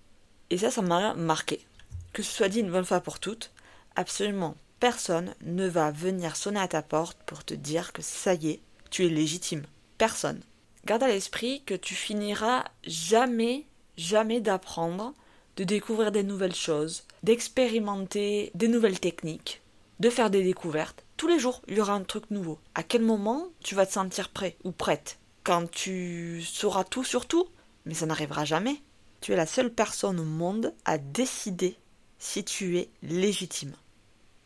Et 0.51 0.59
ça, 0.59 0.71
ça 0.71 0.83
m'a 0.83 1.15
marqué. 1.15 1.65
Que 2.13 2.23
ce 2.23 2.31
soit 2.31 2.49
dit 2.49 2.61
une 2.61 2.71
bonne 2.71 2.85
fois 2.85 3.01
pour 3.01 3.19
toutes, 3.19 3.51
absolument 3.97 4.55
personne 4.83 5.37
ne 5.43 5.69
va 5.69 5.93
venir 5.93 6.35
sonner 6.35 6.59
à 6.59 6.67
ta 6.67 6.83
porte 6.83 7.17
pour 7.25 7.45
te 7.45 7.55
dire 7.55 7.93
que 7.93 8.03
ça 8.03 8.35
y 8.35 8.51
est, 8.51 8.61
tu 8.91 9.07
es 9.07 9.09
légitime. 9.09 9.63
Personne. 9.97 10.41
Garde 10.87 11.05
à 11.05 11.07
l'esprit 11.07 11.63
que 11.65 11.75
tu 11.75 11.95
finiras 11.95 12.65
jamais, 12.85 13.65
jamais 13.97 14.41
d'apprendre, 14.41 15.15
de 15.57 15.63
découvrir 15.63 16.11
des 16.11 16.25
nouvelles 16.25 16.57
choses, 16.57 17.05
d'expérimenter 17.23 18.51
des 18.55 18.69
nouvelles 18.69 19.01
techniques, 19.01 19.63
de 20.01 20.11
faire 20.11 20.31
des 20.31 20.43
découvertes. 20.43 21.05
Tous 21.17 21.29
les 21.29 21.39
jours, 21.39 21.63
il 21.69 21.77
y 21.77 21.81
aura 21.81 21.93
un 21.93 22.03
truc 22.03 22.31
nouveau. 22.31 22.59
À 22.75 22.83
quel 22.83 23.03
moment 23.03 23.49
tu 23.63 23.75
vas 23.75 23.87
te 23.87 23.93
sentir 23.93 24.31
prêt 24.31 24.57
ou 24.65 24.73
prête? 24.73 25.19
Quand 25.45 25.71
tu 25.71 26.43
sauras 26.43 26.85
tout 26.85 27.05
sur 27.05 27.27
tout? 27.27 27.47
Mais 27.87 27.95
ça 27.95 28.07
n'arrivera 28.07 28.45
jamais. 28.45 28.81
Tu 29.21 29.33
es 29.33 29.37
la 29.37 29.47
seule 29.47 29.73
personne 29.73 30.19
au 30.19 30.25
monde 30.25 30.75
à 30.85 30.99
décider 30.99 31.77
si 32.19 32.45
tu 32.45 32.79
es 32.79 32.89
légitime. 33.03 33.75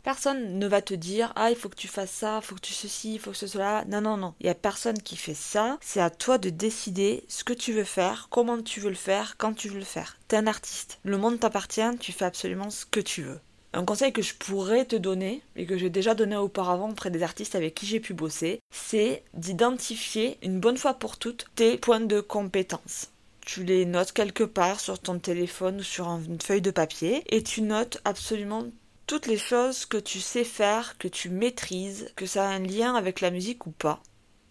Personne 0.07 0.61
ne 0.61 0.69
va 0.69 0.83
te 0.83 0.95
dire 0.95 1.33
Ah, 1.35 1.51
il 1.51 1.57
faut 1.57 1.69
que 1.69 1.75
tu 1.75 1.89
fasses 1.89 2.13
ça, 2.13 2.39
il 2.41 2.47
faut 2.47 2.55
que 2.55 2.61
tu 2.61 2.73
ceci, 2.73 3.15
il 3.15 3.19
faut 3.19 3.33
que 3.33 3.37
ce 3.37 3.49
cela. 3.49 3.85
Non, 3.87 4.01
non, 4.01 4.17
non. 4.17 4.35
Il 4.39 4.45
n'y 4.45 4.51
a 4.51 4.55
personne 4.55 5.03
qui 5.03 5.17
fait 5.17 5.35
ça. 5.35 5.79
C'est 5.81 6.01
à 6.01 6.11
toi 6.11 6.39
de 6.39 6.49
décider 6.49 7.25
ce 7.27 7.43
que 7.43 7.53
tu 7.53 7.73
veux 7.73 7.83
faire, 7.83 8.29
comment 8.31 8.63
tu 8.63 8.79
veux 8.79 8.91
le 8.91 8.95
faire, 8.95 9.35
quand 9.37 9.53
tu 9.53 9.69
veux 9.69 9.81
le 9.81 9.85
faire. 9.85 10.17
T'es 10.29 10.37
un 10.37 10.47
artiste. 10.47 11.01
Le 11.03 11.19
monde 11.19 11.41
t'appartient, 11.41 11.99
tu 11.99 12.13
fais 12.13 12.25
absolument 12.25 12.71
ce 12.71 12.87
que 12.87 13.01
tu 13.01 13.23
veux. 13.23 13.41
Un 13.73 13.85
conseil 13.85 14.13
que 14.13 14.23
je 14.23 14.35
pourrais 14.35 14.85
te 14.85 14.95
donner, 14.95 15.43
et 15.57 15.67
que 15.67 15.77
j'ai 15.77 15.91
déjà 15.91 16.15
donné 16.15 16.37
auparavant 16.37 16.91
auprès 16.91 17.11
des 17.11 17.25
artistes 17.25 17.57
avec 17.57 17.75
qui 17.75 17.87
j'ai 17.87 17.99
pu 17.99 18.15
bosser, 18.15 18.61
c'est 18.71 19.25
d'identifier 19.35 20.39
une 20.41 20.61
bonne 20.61 20.79
fois 20.79 20.95
pour 20.95 21.19
toutes 21.19 21.47
tes 21.57 21.79
points 21.79 21.99
de 21.99 22.21
compétence. 22.21 23.11
Tu 23.45 23.65
les 23.65 23.85
notes 23.87 24.13
quelque 24.13 24.45
part 24.45 24.79
sur 24.79 25.01
ton 25.01 25.19
téléphone 25.19 25.81
ou 25.81 25.83
sur 25.83 26.07
une 26.11 26.41
feuille 26.41 26.63
de 26.63 26.71
papier, 26.71 27.25
et 27.29 27.43
tu 27.43 27.63
notes 27.63 28.01
absolument 28.05 28.67
toutes 29.07 29.27
les 29.27 29.39
choses 29.39 29.87
que 29.87 29.97
tu 29.97 30.21
sais 30.21 30.45
faire, 30.45 30.99
que 30.99 31.09
tu 31.09 31.31
maîtrises, 31.31 32.13
que 32.17 32.27
ça 32.27 32.49
a 32.49 32.53
un 32.53 32.59
lien 32.59 32.95
avec 32.95 33.21
la 33.21 33.31
musique 33.31 33.67
ou 33.67 33.71
pas. 33.71 34.03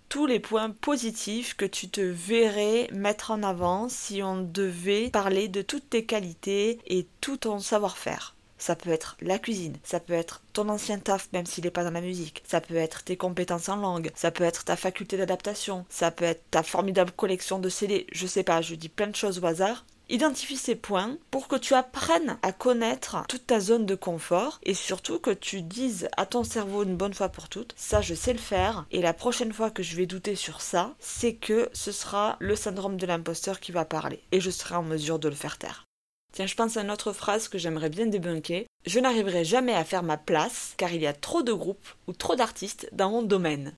Tous 0.08 0.26
les 0.26 0.40
points 0.40 0.70
positifs 0.70 1.56
que 1.56 1.66
tu 1.66 1.90
te 1.90 2.00
verrais 2.00 2.88
mettre 2.94 3.32
en 3.32 3.44
avant 3.44 3.90
si 3.90 4.24
on 4.24 4.42
devait 4.42 5.10
parler 5.10 5.50
de 5.50 5.62
toutes 5.62 5.90
tes 5.90 6.06
qualités 6.06 6.80
et 6.88 7.06
tout 7.20 7.38
ton 7.38 7.60
savoir-faire. 7.60 8.36
Ça 8.58 8.78
peut 8.78 8.92
être 8.92 9.18
la 9.20 9.38
cuisine, 9.38 9.76
ça 9.84 10.00
peut 10.00 10.14
être 10.14 10.42
ton 10.54 10.70
ancien 10.70 11.00
taf 11.00 11.28
même 11.34 11.46
s'il 11.46 11.66
n'est 11.66 11.72
pas 11.72 11.84
dans 11.84 11.92
la 11.92 12.00
musique, 12.00 12.42
ça 12.48 12.62
peut 12.62 12.76
être 12.76 13.04
tes 13.04 13.18
compétences 13.18 13.68
en 13.68 13.76
langue, 13.76 14.12
ça 14.16 14.32
peut 14.32 14.46
être 14.46 14.64
ta 14.64 14.78
faculté 14.78 15.18
d'adaptation, 15.18 15.86
ça 15.90 16.10
peut 16.10 16.24
être 16.24 16.50
ta 16.52 16.64
formidable 16.64 17.12
collection 17.12 17.60
de 17.60 17.68
CD, 17.68 18.08
je 18.14 18.26
sais 18.26 18.44
pas, 18.44 18.62
je 18.62 18.76
dis 18.76 18.88
plein 18.88 19.08
de 19.08 19.16
choses 19.16 19.40
au 19.40 19.46
hasard. 19.46 19.86
Identifie 20.08 20.58
ces 20.58 20.76
points 20.76 21.18
pour 21.32 21.48
que 21.48 21.56
tu 21.56 21.74
apprennes 21.74 22.38
à 22.44 22.52
connaître 22.52 23.26
toute 23.28 23.48
ta 23.48 23.60
zone 23.60 23.88
de 23.88 23.96
confort 23.96 24.60
et 24.62 24.76
surtout 24.76 25.18
que 25.18 25.32
tu 25.32 25.64
dises 25.64 26.10
à 26.16 26.28
ton 26.28 26.44
cerveau 26.44 26.84
une 26.84 26.96
bonne 26.96 27.16
fois 27.16 27.30
pour 27.30 27.50
toutes, 27.50 27.74
ça 27.76 28.02
je 28.02 28.14
sais 28.14 28.34
le 28.34 28.40
faire 28.40 28.86
et 28.92 29.02
la 29.02 29.14
prochaine 29.14 29.52
fois 29.52 29.72
que 29.72 29.82
je 29.82 29.96
vais 29.96 30.06
douter 30.06 30.36
sur 30.36 30.62
ça, 30.62 30.94
c'est 31.00 31.34
que 31.34 31.70
ce 31.74 31.92
sera 31.92 32.38
le 32.40 32.56
syndrome 32.56 32.98
de 32.98 33.08
l'imposteur 33.08 33.60
qui 33.60 33.72
va 33.72 33.84
parler 33.84 34.22
et 34.32 34.40
je 34.40 34.52
serai 34.52 34.76
en 34.76 34.84
mesure 34.84 35.18
de 35.18 35.28
le 35.28 35.36
faire 35.36 35.58
taire. 35.58 35.86
Tiens, 36.34 36.46
je 36.46 36.56
pense 36.56 36.78
à 36.78 36.82
une 36.82 36.92
autre 36.92 37.12
phrase 37.12 37.48
que 37.48 37.58
j'aimerais 37.58 37.90
bien 37.90 38.06
débunker. 38.06 38.66
Je 38.86 39.00
n'arriverai 39.00 39.44
jamais 39.44 39.74
à 39.74 39.86
faire 39.86 40.04
ma 40.04 40.18
place 40.18 40.76
car 40.78 40.94
il 40.94 41.02
y 41.02 41.08
a 41.08 41.14
trop 41.14 41.42
de 41.42 41.54
groupes 41.54 41.88
ou 42.06 42.14
trop 42.14 42.36
d'artistes 42.36 42.88
dans 42.92 43.10
mon 43.10 43.24
domaine. 43.24 43.74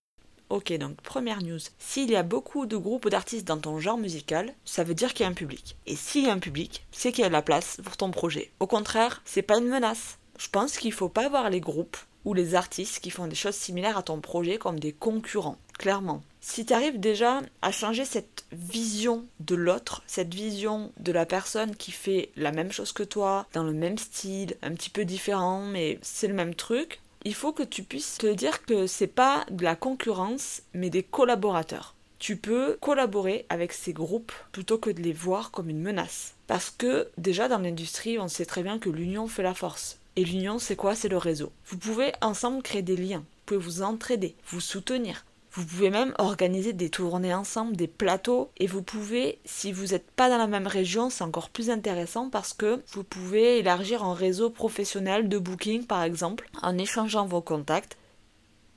Ok, 0.49 0.71
donc 0.77 1.01
première 1.01 1.43
news. 1.43 1.59
S'il 1.77 2.09
y 2.09 2.15
a 2.15 2.23
beaucoup 2.23 2.65
de 2.67 2.77
groupes 2.77 3.09
d'artistes 3.09 3.45
dans 3.45 3.57
ton 3.57 3.79
genre 3.79 3.97
musical, 3.97 4.53
ça 4.63 4.85
veut 4.85 4.93
dire 4.93 5.13
qu'il 5.13 5.25
y 5.25 5.27
a 5.27 5.29
un 5.29 5.33
public. 5.33 5.75
Et 5.85 5.97
s'il 5.97 6.25
y 6.25 6.29
a 6.29 6.33
un 6.33 6.39
public, 6.39 6.85
c'est 6.91 7.11
qu'il 7.11 7.23
y 7.23 7.25
a 7.25 7.27
de 7.27 7.33
la 7.33 7.41
place 7.41 7.81
pour 7.83 7.97
ton 7.97 8.11
projet. 8.11 8.51
Au 8.61 8.67
contraire, 8.67 9.21
c'est 9.25 9.41
pas 9.41 9.57
une 9.57 9.67
menace. 9.67 10.19
Je 10.39 10.47
pense 10.47 10.77
qu'il 10.77 10.93
faut 10.93 11.09
pas 11.09 11.27
voir 11.27 11.49
les 11.49 11.59
groupes 11.59 11.97
ou 12.23 12.33
les 12.33 12.55
artistes 12.55 12.99
qui 12.99 13.09
font 13.09 13.27
des 13.27 13.35
choses 13.35 13.55
similaires 13.55 13.97
à 13.97 14.03
ton 14.03 14.21
projet 14.21 14.57
comme 14.57 14.79
des 14.79 14.93
concurrents, 14.93 15.57
clairement. 15.77 16.23
Si 16.39 16.65
tu 16.65 16.73
arrives 16.73 16.99
déjà 16.99 17.41
à 17.61 17.71
changer 17.73 18.05
cette 18.05 18.45
vision 18.53 19.25
de 19.41 19.55
l'autre, 19.55 20.01
cette 20.07 20.33
vision 20.33 20.93
de 20.97 21.11
la 21.11 21.25
personne 21.25 21.75
qui 21.75 21.91
fait 21.91 22.31
la 22.37 22.53
même 22.53 22.71
chose 22.71 22.93
que 22.93 23.03
toi, 23.03 23.45
dans 23.51 23.63
le 23.63 23.73
même 23.73 23.97
style, 23.97 24.55
un 24.61 24.71
petit 24.71 24.89
peu 24.89 25.03
différent, 25.03 25.65
mais 25.65 25.99
c'est 26.01 26.27
le 26.27 26.33
même 26.33 26.55
truc, 26.55 27.01
il 27.27 27.33
faut 27.33 27.51
que 27.51 27.63
tu 27.63 27.83
puisses 27.83 28.19
te 28.19 28.33
dire 28.33 28.63
que 28.63 28.87
c'est 28.87 29.05
pas 29.05 29.45
de 29.51 29.65
la 29.65 29.75
concurrence, 29.75 30.61
mais 30.73 30.89
des 30.89 31.03
collaborateurs. 31.03 31.93
Tu 32.19 32.37
peux 32.37 32.77
collaborer 32.79 33.45
avec 33.49 33.73
ces 33.73 33.91
groupes 33.91 34.31
plutôt 34.53 34.77
que 34.77 34.89
de 34.89 35.01
les 35.01 35.11
voir 35.11 35.51
comme 35.51 35.69
une 35.69 35.81
menace. 35.81 36.35
Parce 36.47 36.69
que 36.69 37.09
déjà 37.17 37.49
dans 37.49 37.57
l'industrie, 37.57 38.17
on 38.17 38.29
sait 38.29 38.45
très 38.45 38.63
bien 38.63 38.79
que 38.79 38.89
l'union 38.89 39.27
fait 39.27 39.43
la 39.43 39.53
force. 39.53 39.99
Et 40.15 40.23
l'union, 40.23 40.57
c'est 40.57 40.77
quoi? 40.77 40.95
C'est 40.95 41.09
le 41.09 41.17
réseau. 41.17 41.51
Vous 41.65 41.77
pouvez 41.77 42.13
ensemble 42.21 42.63
créer 42.63 42.81
des 42.81 42.95
liens. 42.95 43.19
Vous 43.19 43.43
pouvez 43.45 43.59
vous 43.59 43.81
entraider, 43.81 44.33
vous 44.47 44.61
soutenir. 44.61 45.25
Vous 45.57 45.65
pouvez 45.65 45.89
même 45.89 46.13
organiser 46.19 46.71
des 46.71 46.91
tournées 46.91 47.33
ensemble, 47.33 47.75
des 47.75 47.87
plateaux, 47.87 48.51
et 48.57 48.67
vous 48.67 48.83
pouvez, 48.83 49.39
si 49.43 49.71
vous 49.71 49.87
n'êtes 49.87 50.11
pas 50.11 50.29
dans 50.29 50.37
la 50.37 50.45
même 50.45 50.67
région, 50.67 51.09
c'est 51.09 51.23
encore 51.23 51.49
plus 51.49 51.71
intéressant 51.71 52.29
parce 52.29 52.53
que 52.53 52.83
vous 52.91 53.03
pouvez 53.03 53.57
élargir 53.57 54.03
un 54.03 54.13
réseau 54.13 54.51
professionnel 54.51 55.27
de 55.27 55.39
booking 55.39 55.85
par 55.87 56.03
exemple, 56.03 56.47
en 56.61 56.77
échangeant 56.77 57.25
vos 57.25 57.41
contacts. 57.41 57.97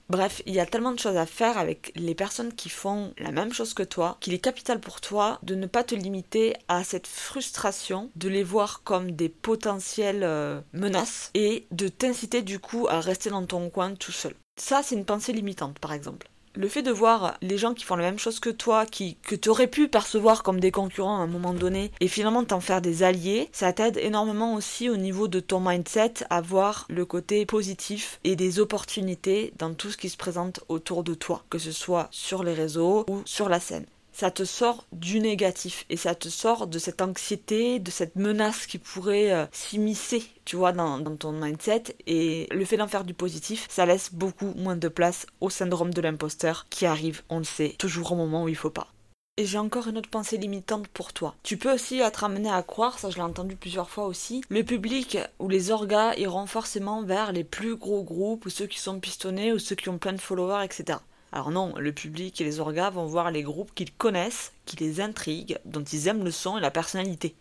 Bref, 0.08 0.40
il 0.46 0.54
y 0.54 0.58
a 0.58 0.64
tellement 0.64 0.92
de 0.92 0.98
choses 0.98 1.18
à 1.18 1.26
faire 1.26 1.58
avec 1.58 1.92
les 1.96 2.14
personnes 2.14 2.54
qui 2.54 2.70
font 2.70 3.12
la 3.18 3.30
même 3.30 3.52
chose 3.52 3.74
que 3.74 3.82
toi 3.82 4.16
qu'il 4.20 4.32
est 4.32 4.38
capital 4.38 4.80
pour 4.80 5.02
toi 5.02 5.38
de 5.42 5.54
ne 5.54 5.66
pas 5.66 5.84
te 5.84 5.94
limiter 5.94 6.56
à 6.68 6.82
cette 6.82 7.06
frustration, 7.06 8.10
de 8.16 8.30
les 8.30 8.42
voir 8.42 8.80
comme 8.84 9.10
des 9.10 9.28
potentielles 9.28 10.24
euh, 10.24 10.62
menaces 10.72 11.30
et 11.34 11.66
de 11.72 11.88
t'inciter 11.88 12.40
du 12.40 12.58
coup 12.58 12.86
à 12.88 13.00
rester 13.00 13.28
dans 13.28 13.44
ton 13.44 13.68
coin 13.68 13.94
tout 13.94 14.12
seul. 14.12 14.34
Ça, 14.56 14.80
c'est 14.82 14.94
une 14.94 15.04
pensée 15.04 15.34
limitante 15.34 15.78
par 15.78 15.92
exemple 15.92 16.26
le 16.54 16.68
fait 16.68 16.82
de 16.82 16.90
voir 16.90 17.36
les 17.42 17.58
gens 17.58 17.74
qui 17.74 17.84
font 17.84 17.96
la 17.96 18.02
même 18.02 18.18
chose 18.18 18.40
que 18.40 18.50
toi, 18.50 18.86
qui, 18.86 19.16
que 19.22 19.34
tu 19.34 19.48
aurais 19.48 19.66
pu 19.66 19.88
percevoir 19.88 20.42
comme 20.42 20.60
des 20.60 20.70
concurrents 20.70 21.18
à 21.18 21.22
un 21.22 21.26
moment 21.26 21.54
donné, 21.54 21.92
et 22.00 22.08
finalement 22.08 22.44
t'en 22.44 22.60
faire 22.60 22.80
des 22.80 23.02
alliés, 23.02 23.48
ça 23.52 23.72
t'aide 23.72 23.98
énormément 23.98 24.54
aussi 24.54 24.88
au 24.88 24.96
niveau 24.96 25.28
de 25.28 25.40
ton 25.40 25.60
mindset 25.60 26.14
à 26.28 26.40
voir 26.40 26.86
le 26.88 27.04
côté 27.04 27.46
positif 27.46 28.20
et 28.24 28.36
des 28.36 28.58
opportunités 28.58 29.52
dans 29.58 29.74
tout 29.74 29.90
ce 29.90 29.96
qui 29.96 30.08
se 30.08 30.16
présente 30.16 30.60
autour 30.68 31.04
de 31.04 31.14
toi, 31.14 31.44
que 31.50 31.58
ce 31.58 31.72
soit 31.72 32.08
sur 32.10 32.42
les 32.42 32.54
réseaux 32.54 33.04
ou 33.08 33.22
sur 33.24 33.48
la 33.48 33.60
scène 33.60 33.86
ça 34.12 34.30
te 34.30 34.44
sort 34.44 34.86
du 34.92 35.20
négatif 35.20 35.84
et 35.88 35.96
ça 35.96 36.14
te 36.14 36.28
sort 36.28 36.66
de 36.66 36.78
cette 36.78 37.02
anxiété, 37.02 37.78
de 37.78 37.90
cette 37.90 38.16
menace 38.16 38.66
qui 38.66 38.78
pourrait 38.78 39.32
euh, 39.32 39.46
s'immiscer, 39.52 40.22
tu 40.44 40.56
vois, 40.56 40.72
dans, 40.72 40.98
dans, 40.98 41.16
ton 41.16 41.32
mindset. 41.32 41.96
Et 42.06 42.46
le 42.50 42.64
fait 42.64 42.76
d'en 42.76 42.88
faire 42.88 43.04
du 43.04 43.14
positif, 43.14 43.66
ça 43.70 43.86
laisse 43.86 44.12
beaucoup 44.12 44.52
moins 44.56 44.76
de 44.76 44.88
place 44.88 45.26
au 45.40 45.50
syndrome 45.50 45.92
de 45.92 46.00
l'imposteur 46.00 46.66
qui 46.70 46.86
arrive, 46.86 47.22
on 47.28 47.38
le 47.38 47.44
sait, 47.44 47.74
toujours 47.78 48.12
au 48.12 48.16
moment 48.16 48.44
où 48.44 48.48
il 48.48 48.56
faut 48.56 48.70
pas. 48.70 48.88
Et 49.36 49.46
j'ai 49.46 49.56
encore 49.56 49.88
une 49.88 49.96
autre 49.96 50.10
pensée 50.10 50.36
limitante 50.36 50.88
pour 50.88 51.14
toi. 51.14 51.34
Tu 51.42 51.56
peux 51.56 51.72
aussi 51.72 52.00
être 52.00 52.24
amené 52.24 52.50
à 52.50 52.62
croire, 52.62 52.98
ça 52.98 53.08
je 53.08 53.16
l'ai 53.16 53.22
entendu 53.22 53.56
plusieurs 53.56 53.88
fois 53.88 54.04
aussi, 54.04 54.42
le 54.50 54.62
public 54.64 55.16
ou 55.38 55.48
les 55.48 55.70
orgas 55.70 56.14
iront 56.16 56.44
forcément 56.44 57.02
vers 57.02 57.32
les 57.32 57.44
plus 57.44 57.76
gros 57.76 58.02
groupes 58.02 58.44
ou 58.44 58.50
ceux 58.50 58.66
qui 58.66 58.78
sont 58.78 59.00
pistonnés 59.00 59.52
ou 59.52 59.58
ceux 59.58 59.76
qui 59.76 59.88
ont 59.88 59.96
plein 59.96 60.12
de 60.12 60.20
followers, 60.20 60.64
etc. 60.64 60.98
Alors 61.32 61.50
non, 61.50 61.74
le 61.76 61.92
public 61.92 62.40
et 62.40 62.44
les 62.44 62.60
orgas 62.60 62.90
vont 62.90 63.06
voir 63.06 63.30
les 63.30 63.42
groupes 63.42 63.74
qu'ils 63.74 63.92
connaissent, 63.92 64.52
qui 64.66 64.76
les 64.76 65.00
intriguent, 65.00 65.58
dont 65.64 65.82
ils 65.82 66.08
aiment 66.08 66.24
le 66.24 66.30
son 66.30 66.58
et 66.58 66.60
la 66.60 66.70
personnalité. 66.70 67.36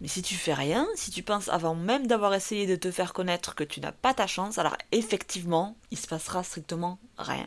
Mais 0.00 0.08
si 0.08 0.22
tu 0.22 0.34
fais 0.34 0.54
rien, 0.54 0.86
si 0.94 1.10
tu 1.10 1.22
penses 1.22 1.48
avant 1.48 1.74
même 1.74 2.06
d'avoir 2.06 2.34
essayé 2.34 2.66
de 2.66 2.76
te 2.76 2.90
faire 2.90 3.12
connaître 3.12 3.54
que 3.54 3.64
tu 3.64 3.80
n'as 3.80 3.92
pas 3.92 4.14
ta 4.14 4.26
chance, 4.26 4.58
alors 4.58 4.76
effectivement, 4.92 5.76
il 5.90 5.98
se 5.98 6.06
passera 6.06 6.42
strictement 6.42 6.98
rien. 7.16 7.46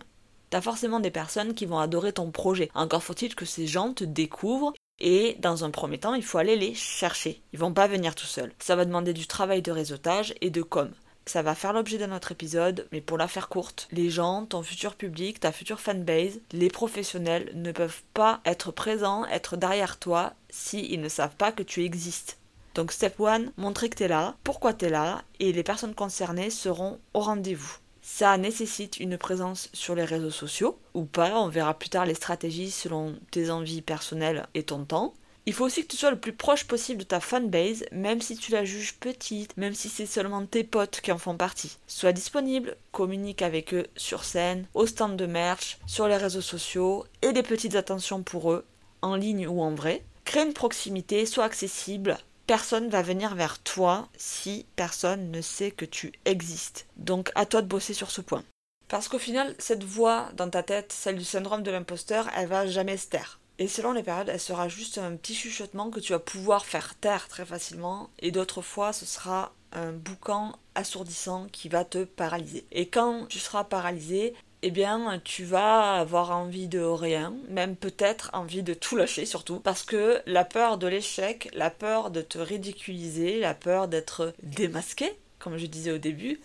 T'as 0.50 0.62
forcément 0.62 1.00
des 1.00 1.12
personnes 1.12 1.54
qui 1.54 1.66
vont 1.66 1.80
adorer 1.80 2.14
ton 2.14 2.32
projet. 2.32 2.72
Encore 2.74 3.04
faut-il 3.04 3.36
que 3.36 3.46
ces 3.46 3.68
gens 3.68 3.94
te 3.94 4.06
découvrent 4.06 4.74
et 5.00 5.36
dans 5.40 5.64
un 5.64 5.70
premier 5.70 6.00
temps, 6.00 6.16
il 6.16 6.24
faut 6.24 6.38
aller 6.38 6.56
les 6.56 6.74
chercher. 6.74 7.42
Ils 7.54 7.60
vont 7.60 7.74
pas 7.74 7.88
venir 7.88 8.16
tout 8.16 8.26
seuls. 8.26 8.54
Ça 8.60 8.76
va 8.76 8.86
demander 8.86 9.14
du 9.14 9.28
travail 9.28 9.62
de 9.62 9.72
réseautage 9.72 10.34
et 10.42 10.50
de 10.50 10.62
com. 10.62 10.92
Ça 11.28 11.42
va 11.42 11.56
faire 11.56 11.74
l'objet 11.74 11.98
d'un 11.98 12.16
autre 12.16 12.32
épisode, 12.32 12.88
mais 12.94 13.02
pour 13.02 13.18
la 13.18 13.28
faire 13.28 13.50
courte, 13.50 13.90
les 13.92 14.10
gens, 14.10 14.46
ton 14.46 14.64
futur 14.64 14.96
public, 14.96 15.42
ta 15.42 15.52
future 15.52 15.82
fanbase, 15.82 16.40
les 16.54 16.70
professionnels 16.70 17.52
ne 17.54 17.74
peuvent 17.74 18.02
pas 18.14 18.40
être 18.46 18.72
présents, 18.72 19.26
être 19.26 19.58
derrière 19.58 20.00
toi, 20.00 20.32
s'ils 20.50 21.02
ne 21.02 21.10
savent 21.10 21.36
pas 21.36 21.52
que 21.52 21.64
tu 21.64 21.84
existes. 21.84 22.38
Donc 22.76 22.94
step 22.94 23.20
1, 23.20 23.48
montrer 23.58 23.90
que 23.90 23.98
tu 23.98 24.04
es 24.04 24.08
là, 24.08 24.36
pourquoi 24.46 24.74
tu 24.74 24.86
es 24.86 24.90
là, 24.90 25.22
et 25.42 25.52
les 25.52 25.64
personnes 25.64 25.96
concernées 25.96 26.50
seront 26.50 26.98
au 27.14 27.20
rendez-vous. 27.20 27.76
Ça 28.02 28.38
nécessite 28.38 29.02
une 29.02 29.18
présence 29.18 29.70
sur 29.74 29.96
les 29.96 30.06
réseaux 30.06 30.32
sociaux, 30.32 30.80
ou 30.94 31.04
pas, 31.04 31.38
on 31.38 31.50
verra 31.50 31.74
plus 31.74 31.90
tard 31.90 32.06
les 32.06 32.14
stratégies 32.14 32.72
selon 32.72 33.18
tes 33.32 33.52
envies 33.52 33.82
personnelles 33.82 34.48
et 34.54 34.64
ton 34.64 34.86
temps. 34.86 35.14
Il 35.48 35.54
faut 35.54 35.64
aussi 35.64 35.84
que 35.84 35.88
tu 35.88 35.96
sois 35.96 36.12
le 36.12 36.20
plus 36.20 36.34
proche 36.34 36.66
possible 36.66 37.00
de 37.00 37.06
ta 37.06 37.22
fanbase, 37.22 37.86
même 37.94 38.20
si 38.20 38.36
tu 38.36 38.52
la 38.52 38.66
juges 38.66 38.96
petite, 38.96 39.56
même 39.56 39.74
si 39.74 39.88
c'est 39.88 40.06
seulement 40.06 40.46
tes 40.46 40.66
potes 40.66 41.00
qui 41.00 41.10
en 41.14 41.18
font 41.18 41.38
partie. 41.38 41.78
Sois 41.88 42.12
disponible, 42.12 42.76
communique 42.92 43.42
avec 43.42 43.74
eux 43.74 43.88
sur 43.96 44.26
scène, 44.26 44.68
au 44.74 44.86
stand 44.86 45.16
de 45.16 45.26
merch, 45.26 45.78
sur 45.88 46.10
les 46.10 46.18
réseaux 46.18 46.42
sociaux, 46.42 47.06
et 47.22 47.32
des 47.32 47.44
petites 47.44 47.76
attentions 47.76 48.24
pour 48.24 48.52
eux, 48.52 48.66
en 49.02 49.16
ligne 49.16 49.48
ou 49.48 49.62
en 49.62 49.74
vrai. 49.74 50.04
Crée 50.26 50.44
une 50.44 50.52
proximité, 50.52 51.26
sois 51.26 51.46
accessible. 51.46 52.18
Personne 52.46 52.90
va 52.90 53.02
venir 53.02 53.34
vers 53.34 53.60
toi 53.60 54.10
si 54.18 54.66
personne 54.76 55.32
ne 55.32 55.40
sait 55.40 55.72
que 55.72 55.86
tu 55.86 56.12
existes. 56.26 56.88
Donc 56.98 57.32
à 57.36 57.46
toi 57.46 57.62
de 57.62 57.68
bosser 57.68 57.94
sur 57.94 58.12
ce 58.12 58.20
point. 58.20 58.44
Parce 58.90 59.08
qu'au 59.08 59.18
final, 59.18 59.56
cette 59.60 59.86
voix 59.86 60.28
dans 60.36 60.50
ta 60.50 60.62
tête, 60.62 60.92
celle 60.92 61.18
du 61.18 61.24
syndrome 61.24 61.64
de 61.64 61.72
l'imposteur, 61.72 62.30
elle 62.36 62.50
va 62.50 62.68
jamais 62.68 62.98
se 62.98 63.08
taire. 63.08 63.40
Et 63.60 63.68
selon 63.68 63.92
les 63.92 64.04
périodes, 64.04 64.30
elle 64.30 64.40
sera 64.40 64.68
juste 64.68 65.00
un 65.00 65.16
petit 65.16 65.34
chuchotement 65.34 65.90
que 65.90 66.00
tu 66.00 66.14
vas 66.14 66.20
pouvoir 66.20 66.66
faire 66.66 66.96
taire 66.96 67.28
très 67.28 67.46
facilement. 67.46 68.10
Et 68.20 68.32
d'autres 68.32 68.62
fois, 68.62 68.94
ce 68.94 69.06
sera 69.06 69.54
un 69.72 69.92
boucan 69.92 70.54
assourdissant 70.76 71.48
qui 71.52 71.68
va 71.68 71.84
te 71.84 72.04
paralyser. 72.04 72.66
Et 72.72 72.88
quand 72.88 73.26
tu 73.28 73.40
seras 73.40 73.64
paralysé, 73.64 74.36
eh 74.62 74.72
bien, 74.72 75.20
tu 75.24 75.44
vas 75.44 75.94
avoir 75.94 76.32
envie 76.32 76.68
de 76.68 76.80
rien, 76.80 77.34
même 77.50 77.76
peut-être 77.76 78.30
envie 78.34 78.64
de 78.64 78.74
tout 78.74 78.96
lâcher 78.96 79.26
surtout, 79.26 79.60
parce 79.60 79.84
que 79.84 80.22
la 80.26 80.46
peur 80.46 80.78
de 80.78 80.88
l'échec, 80.88 81.50
la 81.54 81.70
peur 81.70 82.12
de 82.12 82.22
te 82.22 82.38
ridiculiser, 82.38 83.40
la 83.40 83.54
peur 83.54 83.88
d'être 83.88 84.34
démasqué, 84.42 85.12
comme 85.40 85.58
je 85.58 85.66
disais 85.68 85.92
au 85.92 86.00
début, 86.00 86.40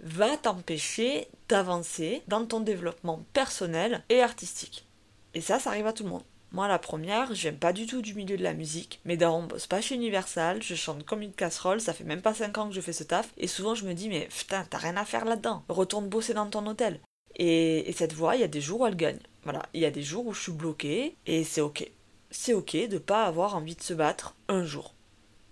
va 0.00 0.36
t'empêcher 0.36 1.28
d'avancer 1.48 2.22
dans 2.28 2.46
ton 2.46 2.60
développement 2.60 3.24
personnel 3.32 4.04
et 4.08 4.22
artistique. 4.22 4.86
Et 5.34 5.40
ça, 5.40 5.58
ça 5.58 5.70
arrive 5.70 5.86
à 5.86 5.92
tout 5.92 6.04
le 6.04 6.10
monde. 6.10 6.24
Moi, 6.52 6.66
la 6.66 6.78
première, 6.78 7.34
j'aime 7.34 7.58
pas 7.58 7.74
du 7.74 7.86
tout 7.86 8.00
du 8.00 8.14
milieu 8.14 8.36
de 8.38 8.42
la 8.42 8.54
musique. 8.54 9.00
mais 9.04 9.16
dans 9.16 9.38
on 9.38 9.46
bosse 9.46 9.66
pas 9.66 9.82
chez 9.82 9.94
Universal, 9.94 10.62
je 10.62 10.74
chante 10.74 11.04
comme 11.04 11.22
une 11.22 11.32
casserole, 11.32 11.80
ça 11.80 11.92
fait 11.92 12.04
même 12.04 12.22
pas 12.22 12.34
5 12.34 12.56
ans 12.56 12.68
que 12.68 12.74
je 12.74 12.80
fais 12.80 12.94
ce 12.94 13.04
taf, 13.04 13.32
et 13.36 13.46
souvent 13.46 13.74
je 13.74 13.84
me 13.84 13.92
dis, 13.92 14.08
mais 14.08 14.28
putain, 14.36 14.64
t'as 14.68 14.78
rien 14.78 14.96
à 14.96 15.04
faire 15.04 15.26
là-dedans, 15.26 15.62
retourne 15.68 16.08
bosser 16.08 16.34
dans 16.34 16.46
ton 16.46 16.66
hôtel. 16.66 17.00
Et, 17.36 17.92
cette 17.92 18.14
voix, 18.14 18.34
il 18.34 18.40
y 18.40 18.44
a 18.44 18.48
des 18.48 18.60
jours 18.60 18.80
où 18.80 18.86
elle 18.86 18.96
gagne. 18.96 19.20
Voilà, 19.44 19.62
il 19.74 19.80
y 19.80 19.84
a 19.84 19.90
des 19.90 20.02
jours 20.02 20.26
où 20.26 20.32
je 20.32 20.40
suis 20.40 20.52
bloquée, 20.52 21.16
et 21.26 21.44
c'est 21.44 21.60
ok. 21.60 21.90
C'est 22.30 22.54
ok 22.54 22.88
de 22.88 22.98
pas 22.98 23.24
avoir 23.24 23.54
envie 23.54 23.76
de 23.76 23.82
se 23.82 23.94
battre 23.94 24.34
un 24.48 24.64
jour. 24.64 24.94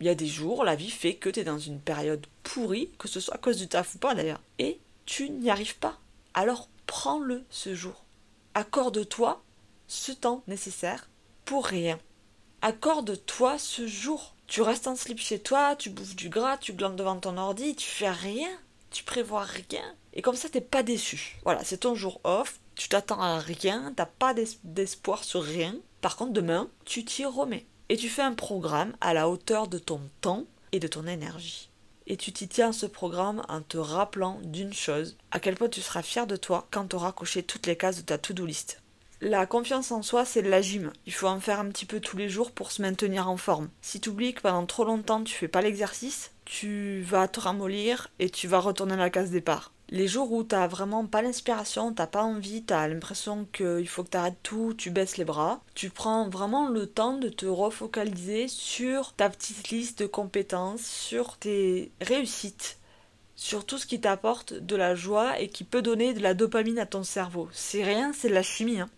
Il 0.01 0.07
y 0.07 0.11
a 0.11 0.15
des 0.15 0.27
jours, 0.27 0.65
la 0.65 0.77
vie 0.77 0.91
fait 0.91 1.15
que 1.15 1.31
t'es 1.31 1.45
dans 1.45 1.59
une 1.59 1.81
période 1.81 2.27
pourrie, 2.43 2.91
que 2.99 3.09
ce 3.09 3.21
soit 3.21 3.35
à 3.35 3.39
cause 3.39 3.59
du 3.59 3.69
taf 3.69 3.95
ou 3.95 3.99
pas 3.99 4.15
d'ailleurs, 4.15 4.43
et 4.59 4.81
tu 5.05 5.31
n'y 5.31 5.51
arrives 5.51 5.79
pas. 5.79 5.99
Alors 6.35 6.69
prends-le 6.87 7.45
ce 7.51 7.75
jour. 7.75 8.05
Accorde-toi 8.55 9.43
ce 9.89 10.13
temps 10.13 10.43
nécessaire 10.47 11.09
pour 11.45 11.67
rien. 11.67 11.99
Accorde-toi 12.63 13.59
ce 13.59 13.87
jour. 13.87 14.35
Tu 14.47 14.63
restes 14.63 14.87
en 14.87 14.97
slip 14.97 15.19
chez 15.19 15.39
toi, 15.39 15.77
tu 15.77 15.91
bouffes 15.91 16.17
du 16.17 16.29
gras, 16.29 16.57
tu 16.57 16.73
glandes 16.73 16.97
devant 16.97 17.19
ton 17.19 17.37
ordi, 17.37 17.75
tu 17.75 17.89
fais 17.89 18.11
rien, 18.11 18.49
tu 18.91 19.05
prévois 19.05 19.43
rien. 19.43 19.95
Et 20.15 20.23
comme 20.23 20.37
ça, 20.37 20.49
t'es 20.49 20.61
pas 20.61 20.83
déçu. 20.83 21.39
Voilà, 21.45 21.63
c'est 21.65 21.79
ton 21.79 21.95
jour 21.95 22.21
off, 22.25 22.61
tu 22.75 22.89
t'attends 22.89 23.21
à 23.21 23.39
rien, 23.39 23.93
t'as 23.97 24.07
pas 24.07 24.35
d'espoir 24.65 25.25
sur 25.25 25.43
rien. 25.43 25.75
Par 26.01 26.17
contre, 26.17 26.33
demain, 26.33 26.71
tu 26.85 27.05
t'y 27.05 27.25
remets. 27.25 27.67
et 27.89 27.97
tu 27.97 28.09
fais 28.09 28.23
un 28.23 28.35
programme 28.35 28.97
à 29.01 29.15
la 29.15 29.29
hauteur 29.29 29.69
de 29.69 29.79
ton 29.79 30.01
temps 30.21 30.45
et 30.73 30.81
de 30.81 30.89
ton 30.89 31.07
énergie. 31.07 31.71
Et 32.07 32.17
tu 32.17 32.33
t'y 32.33 32.49
tiens 32.49 32.73
ce 32.73 32.87
programme 32.87 33.43
en 33.49 33.63
te 33.63 33.79
rappelant 33.79 34.41
d'une 34.43 34.73
chose, 34.73 35.17
à 35.31 35.41
quel 35.41 35.57
point 35.57 35.69
tu 35.69 35.81
seras 35.81 36.03
fier 36.03 36.27
de 36.27 36.37
toi 36.37 36.67
quand 36.71 36.89
tu 36.89 36.97
auras 36.97 37.13
coché 37.13 37.43
toutes 37.43 37.67
les 37.67 37.77
cases 37.77 37.97
de 37.97 38.03
ta 38.03 38.19
to-do 38.19 38.47
list. 38.47 38.83
La 39.23 39.47
confiance 39.47 39.93
en 39.93 40.03
soi, 40.03 40.27
c'est 40.27 40.43
de 40.43 40.51
la 40.51 40.61
gym. 40.61 40.93
Il 41.07 41.13
faut 41.15 41.27
en 41.27 41.41
faire 41.41 41.59
un 41.59 41.69
petit 41.71 41.87
peu 41.87 42.01
tous 42.01 42.19
les 42.19 42.29
jours 42.29 42.53
pour 42.53 42.71
se 42.71 42.83
maintenir 42.83 43.31
en 43.31 43.39
forme. 43.39 43.71
Si 43.81 43.99
tu 43.99 44.11
oublies 44.11 44.35
que 44.35 44.43
pendant 44.43 44.67
trop 44.67 44.85
longtemps 44.85 45.25
tu 45.25 45.35
fais 45.35 45.49
pas 45.49 45.63
l'exercice, 45.63 46.33
tu 46.45 47.01
vas 47.01 47.27
te 47.27 47.41
ramollir 47.41 48.09
et 48.19 48.29
tu 48.29 48.47
vas 48.47 48.59
retourner 48.59 48.93
à 48.93 48.99
la 48.99 49.09
case 49.09 49.31
départ. 49.31 49.73
Les 49.89 50.07
jours 50.07 50.33
où 50.33 50.43
t'as 50.43 50.67
vraiment 50.67 51.07
pas 51.07 51.23
l'inspiration, 51.23 51.95
t'as 51.95 52.07
pas 52.07 52.25
envie, 52.25 52.63
t'as 52.63 52.89
l'impression 52.89 53.47
qu'il 53.55 53.89
faut 53.89 54.05
que 54.05 54.11
t'arrêtes 54.11 54.43
tout, 54.43 54.75
tu 54.77 54.91
baisses 54.91 55.17
les 55.17 55.25
bras, 55.25 55.63
tu 55.75 55.89
prends 55.89 56.29
vraiment 56.29 56.69
le 56.69 56.87
temps 56.87 57.17
de 57.17 57.31
te 57.31 57.47
refocaliser 57.47 58.49
sur 58.49 59.15
ta 59.15 59.31
petite 59.31 59.71
liste 59.71 60.01
de 60.01 60.07
compétences, 60.07 60.85
sur 60.85 61.39
tes 61.39 61.91
réussites, 62.03 62.79
sur 63.35 63.65
tout 63.65 63.79
ce 63.79 63.87
qui 63.87 63.99
t'apporte 63.99 64.53
de 64.53 64.77
la 64.77 64.95
joie 64.95 65.41
et 65.41 65.49
qui 65.49 65.65
peut 65.65 65.83
donner 65.83 66.13
de 66.13 66.21
la 66.21 66.35
dopamine 66.35 66.79
à 66.79 66.87
ton 66.87 67.03
cerveau. 67.03 67.49
C'est 67.53 67.85
rien, 67.85 68.13
c'est 68.13 68.29
de 68.29 68.35
la 68.35 68.43
chimie. 68.43 68.81
Hein. 68.81 68.91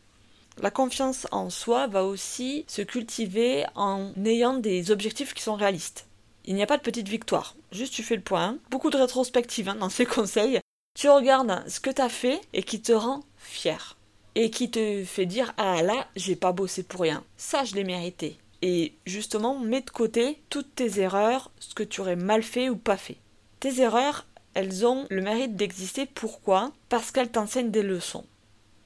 La 0.60 0.72
confiance 0.72 1.28
en 1.30 1.50
soi 1.50 1.86
va 1.86 2.04
aussi 2.04 2.64
se 2.66 2.82
cultiver 2.82 3.64
en 3.76 4.12
ayant 4.24 4.54
des 4.54 4.90
objectifs 4.90 5.32
qui 5.32 5.42
sont 5.42 5.54
réalistes. 5.54 6.06
Il 6.46 6.56
n'y 6.56 6.62
a 6.64 6.66
pas 6.66 6.78
de 6.78 6.82
petite 6.82 7.08
victoire, 7.08 7.54
juste 7.70 7.94
tu 7.94 8.02
fais 8.02 8.16
le 8.16 8.22
point. 8.22 8.58
Beaucoup 8.70 8.90
de 8.90 8.96
rétrospective 8.96 9.68
hein, 9.68 9.76
dans 9.76 9.88
ces 9.88 10.06
conseils. 10.06 10.58
Tu 10.98 11.08
regardes 11.08 11.62
ce 11.68 11.78
que 11.78 11.90
tu 11.90 12.02
as 12.02 12.08
fait 12.08 12.40
et 12.54 12.64
qui 12.64 12.82
te 12.82 12.90
rend 12.90 13.22
fier. 13.36 13.96
Et 14.34 14.50
qui 14.50 14.68
te 14.70 15.04
fait 15.04 15.26
dire 15.26 15.54
Ah 15.58 15.82
là, 15.82 16.08
j'ai 16.16 16.34
pas 16.34 16.52
bossé 16.52 16.82
pour 16.82 17.02
rien. 17.02 17.22
Ça, 17.36 17.64
je 17.64 17.76
l'ai 17.76 17.84
mérité. 17.84 18.36
Et 18.60 18.94
justement, 19.06 19.60
mets 19.60 19.82
de 19.82 19.90
côté 19.90 20.42
toutes 20.50 20.74
tes 20.74 20.98
erreurs, 20.98 21.52
ce 21.60 21.74
que 21.74 21.84
tu 21.84 22.00
aurais 22.00 22.16
mal 22.16 22.42
fait 22.42 22.68
ou 22.68 22.76
pas 22.76 22.96
fait. 22.96 23.18
Tes 23.60 23.80
erreurs, 23.80 24.26
elles 24.54 24.84
ont 24.84 25.06
le 25.08 25.22
mérite 25.22 25.54
d'exister. 25.54 26.06
Pourquoi? 26.06 26.72
Parce 26.88 27.12
qu'elles 27.12 27.30
t'enseignent 27.30 27.70
des 27.70 27.84
leçons 27.84 28.24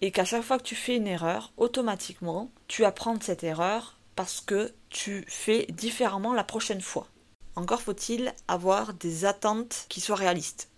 et 0.02 0.10
qu'à 0.10 0.24
chaque 0.24 0.42
fois 0.42 0.58
que 0.58 0.64
tu 0.64 0.74
fais 0.74 0.96
une 0.96 1.06
erreur, 1.06 1.52
automatiquement, 1.56 2.50
tu 2.66 2.84
apprends 2.84 3.14
de 3.14 3.22
cette 3.22 3.44
erreur 3.44 3.96
parce 4.16 4.40
que 4.40 4.74
tu 4.90 5.24
fais 5.28 5.66
différemment 5.70 6.34
la 6.34 6.44
prochaine 6.44 6.80
fois. 6.80 7.06
Encore 7.54 7.80
faut-il 7.80 8.34
avoir 8.48 8.94
des 8.94 9.24
attentes 9.24 9.86
qui 9.88 10.00
soient 10.00 10.16
réalistes. 10.16 10.68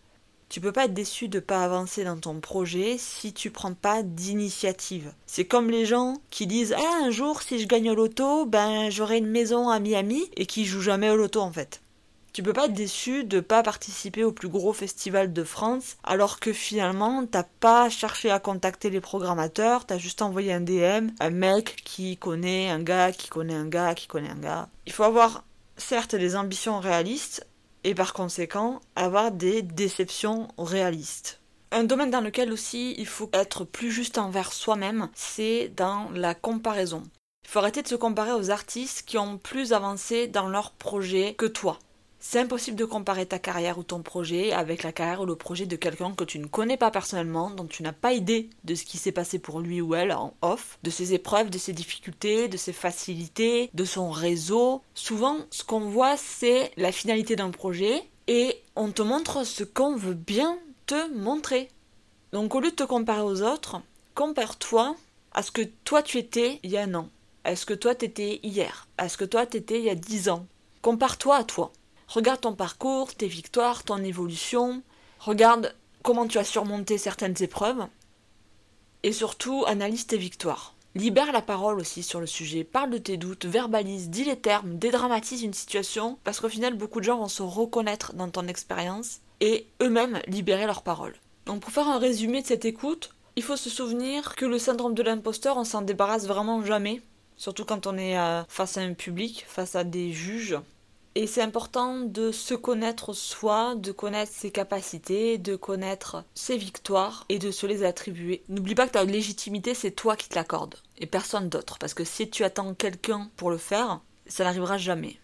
Tu 0.50 0.60
peux 0.60 0.72
pas 0.72 0.84
être 0.84 0.94
déçu 0.94 1.28
de 1.28 1.38
ne 1.38 1.40
pas 1.40 1.64
avancer 1.64 2.04
dans 2.04 2.18
ton 2.18 2.38
projet 2.38 2.96
si 2.98 3.32
tu 3.32 3.50
prends 3.50 3.72
pas 3.72 4.02
d'initiative. 4.02 5.12
C'est 5.26 5.46
comme 5.46 5.70
les 5.70 5.86
gens 5.86 6.18
qui 6.30 6.46
disent 6.46 6.74
Ah 6.76 7.04
un 7.04 7.10
jour 7.10 7.42
si 7.42 7.58
je 7.58 7.66
gagne 7.66 7.90
au 7.90 7.94
loto, 7.94 8.44
ben 8.44 8.90
j'aurai 8.90 9.18
une 9.18 9.26
maison 9.26 9.70
à 9.70 9.80
Miami 9.80 10.22
et 10.36 10.46
qui 10.46 10.66
jouent 10.66 10.82
jamais 10.82 11.10
au 11.10 11.16
loto 11.16 11.40
en 11.40 11.50
fait. 11.50 11.80
Tu 12.34 12.42
peux 12.42 12.52
pas 12.52 12.64
être 12.64 12.72
déçu 12.72 13.22
de 13.22 13.38
pas 13.38 13.62
participer 13.62 14.24
au 14.24 14.32
plus 14.32 14.48
gros 14.48 14.72
festival 14.72 15.32
de 15.32 15.44
France 15.44 15.98
alors 16.02 16.40
que 16.40 16.52
finalement 16.52 17.24
t'as 17.24 17.44
pas 17.44 17.88
cherché 17.88 18.28
à 18.28 18.40
contacter 18.40 18.90
les 18.90 19.00
programmateurs, 19.00 19.86
t'as 19.86 19.98
juste 19.98 20.20
envoyé 20.20 20.52
un 20.52 20.60
DM, 20.60 21.10
un 21.20 21.30
mec 21.30 21.76
qui 21.84 22.16
connaît 22.16 22.70
un 22.70 22.82
gars, 22.82 23.12
qui 23.12 23.28
connaît 23.28 23.54
un 23.54 23.68
gars, 23.68 23.94
qui 23.94 24.08
connaît 24.08 24.30
un 24.30 24.40
gars. 24.40 24.68
Il 24.86 24.92
faut 24.92 25.04
avoir 25.04 25.44
certes 25.76 26.16
des 26.16 26.34
ambitions 26.34 26.80
réalistes 26.80 27.46
et 27.84 27.94
par 27.94 28.12
conséquent 28.12 28.80
avoir 28.96 29.30
des 29.30 29.62
déceptions 29.62 30.48
réalistes. 30.58 31.40
Un 31.70 31.84
domaine 31.84 32.10
dans 32.10 32.20
lequel 32.20 32.50
aussi 32.52 32.96
il 32.98 33.06
faut 33.06 33.30
être 33.32 33.62
plus 33.62 33.92
juste 33.92 34.18
envers 34.18 34.52
soi-même, 34.52 35.08
c'est 35.14 35.68
dans 35.76 36.10
la 36.10 36.34
comparaison. 36.34 37.04
Il 37.44 37.50
faut 37.50 37.60
arrêter 37.60 37.82
de 37.82 37.88
se 37.88 37.94
comparer 37.94 38.32
aux 38.32 38.50
artistes 38.50 39.04
qui 39.06 39.18
ont 39.18 39.38
plus 39.38 39.72
avancé 39.72 40.26
dans 40.26 40.48
leur 40.48 40.72
projet 40.72 41.34
que 41.34 41.46
toi. 41.46 41.78
C'est 42.26 42.40
impossible 42.40 42.78
de 42.78 42.86
comparer 42.86 43.26
ta 43.26 43.38
carrière 43.38 43.76
ou 43.76 43.82
ton 43.82 44.00
projet 44.00 44.50
avec 44.50 44.82
la 44.82 44.92
carrière 44.92 45.20
ou 45.20 45.26
le 45.26 45.36
projet 45.36 45.66
de 45.66 45.76
quelqu'un 45.76 46.14
que 46.14 46.24
tu 46.24 46.38
ne 46.38 46.46
connais 46.46 46.78
pas 46.78 46.90
personnellement, 46.90 47.50
dont 47.50 47.66
tu 47.66 47.82
n'as 47.82 47.92
pas 47.92 48.14
idée 48.14 48.48
de 48.64 48.74
ce 48.74 48.86
qui 48.86 48.96
s'est 48.96 49.12
passé 49.12 49.38
pour 49.38 49.60
lui 49.60 49.82
ou 49.82 49.94
elle 49.94 50.10
en 50.10 50.32
off, 50.40 50.78
de 50.82 50.88
ses 50.88 51.12
épreuves, 51.12 51.50
de 51.50 51.58
ses 51.58 51.74
difficultés, 51.74 52.48
de 52.48 52.56
ses 52.56 52.72
facilités, 52.72 53.68
de 53.74 53.84
son 53.84 54.10
réseau. 54.10 54.80
Souvent, 54.94 55.36
ce 55.50 55.64
qu'on 55.64 55.80
voit, 55.80 56.16
c'est 56.16 56.72
la 56.78 56.92
finalité 56.92 57.36
d'un 57.36 57.50
projet 57.50 58.02
et 58.26 58.58
on 58.74 58.90
te 58.90 59.02
montre 59.02 59.44
ce 59.44 59.62
qu'on 59.62 59.94
veut 59.94 60.14
bien 60.14 60.58
te 60.86 61.12
montrer. 61.14 61.68
Donc 62.32 62.54
au 62.54 62.60
lieu 62.60 62.70
de 62.70 62.76
te 62.76 62.84
comparer 62.84 63.20
aux 63.20 63.42
autres, 63.42 63.82
compare-toi 64.14 64.96
à 65.34 65.42
ce 65.42 65.50
que 65.50 65.62
toi 65.84 66.02
tu 66.02 66.16
étais 66.16 66.58
il 66.62 66.70
y 66.70 66.78
a 66.78 66.84
un 66.84 66.94
an, 66.94 67.10
à 67.44 67.54
ce 67.54 67.66
que 67.66 67.74
toi 67.74 67.94
t'étais 67.94 68.40
hier, 68.42 68.88
à 68.96 69.10
ce 69.10 69.18
que 69.18 69.26
toi 69.26 69.44
t'étais 69.44 69.78
il 69.78 69.84
y 69.84 69.90
a 69.90 69.94
dix 69.94 70.30
ans? 70.30 70.46
Compare-toi 70.80 71.36
à 71.36 71.44
toi. 71.44 71.70
Regarde 72.14 72.42
ton 72.42 72.54
parcours, 72.54 73.12
tes 73.12 73.26
victoires, 73.26 73.82
ton 73.82 73.98
évolution. 73.98 74.84
Regarde 75.18 75.74
comment 76.04 76.28
tu 76.28 76.38
as 76.38 76.44
surmonté 76.44 76.96
certaines 76.96 77.34
épreuves. 77.42 77.88
Et 79.02 79.10
surtout, 79.10 79.64
analyse 79.66 80.06
tes 80.06 80.16
victoires. 80.16 80.74
Libère 80.94 81.32
la 81.32 81.42
parole 81.42 81.80
aussi 81.80 82.04
sur 82.04 82.20
le 82.20 82.28
sujet, 82.28 82.62
parle 82.62 82.90
de 82.90 82.98
tes 82.98 83.16
doutes, 83.16 83.46
verbalise, 83.46 84.10
dis 84.10 84.22
les 84.22 84.36
termes, 84.36 84.78
dédramatise 84.78 85.42
une 85.42 85.54
situation, 85.54 86.16
parce 86.22 86.38
qu'au 86.38 86.48
final, 86.48 86.74
beaucoup 86.74 87.00
de 87.00 87.04
gens 87.04 87.18
vont 87.18 87.26
se 87.26 87.42
reconnaître 87.42 88.12
dans 88.12 88.30
ton 88.30 88.46
expérience 88.46 89.18
et 89.40 89.66
eux-mêmes 89.82 90.20
libérer 90.28 90.66
leur 90.66 90.82
parole. 90.82 91.16
Donc 91.46 91.62
pour 91.62 91.72
faire 91.72 91.88
un 91.88 91.98
résumé 91.98 92.42
de 92.42 92.46
cette 92.46 92.64
écoute, 92.64 93.12
il 93.34 93.42
faut 93.42 93.56
se 93.56 93.70
souvenir 93.70 94.36
que 94.36 94.44
le 94.44 94.60
syndrome 94.60 94.94
de 94.94 95.02
l'imposteur, 95.02 95.56
on 95.56 95.64
s'en 95.64 95.82
débarrasse 95.82 96.28
vraiment 96.28 96.64
jamais, 96.64 97.02
surtout 97.36 97.64
quand 97.64 97.88
on 97.88 97.98
est 97.98 98.16
euh, 98.16 98.44
face 98.46 98.76
à 98.76 98.82
un 98.82 98.94
public, 98.94 99.44
face 99.48 99.74
à 99.74 99.82
des 99.82 100.12
juges, 100.12 100.60
et 101.16 101.26
c'est 101.26 101.42
important 101.42 102.00
de 102.00 102.32
se 102.32 102.54
connaître 102.54 103.12
soi, 103.12 103.74
de 103.76 103.92
connaître 103.92 104.32
ses 104.32 104.50
capacités, 104.50 105.38
de 105.38 105.54
connaître 105.54 106.24
ses 106.34 106.56
victoires 106.56 107.24
et 107.28 107.38
de 107.38 107.52
se 107.52 107.66
les 107.66 107.84
attribuer. 107.84 108.42
N'oublie 108.48 108.74
pas 108.74 108.86
que 108.86 108.92
ta 108.92 109.04
légitimité, 109.04 109.74
c'est 109.74 109.92
toi 109.92 110.16
qui 110.16 110.28
te 110.28 110.34
l'accorde 110.34 110.74
et 110.98 111.06
personne 111.06 111.48
d'autre. 111.48 111.78
Parce 111.78 111.94
que 111.94 112.04
si 112.04 112.28
tu 112.28 112.42
attends 112.42 112.74
quelqu'un 112.74 113.30
pour 113.36 113.50
le 113.50 113.58
faire, 113.58 114.00
ça 114.26 114.42
n'arrivera 114.42 114.76
jamais. 114.76 115.18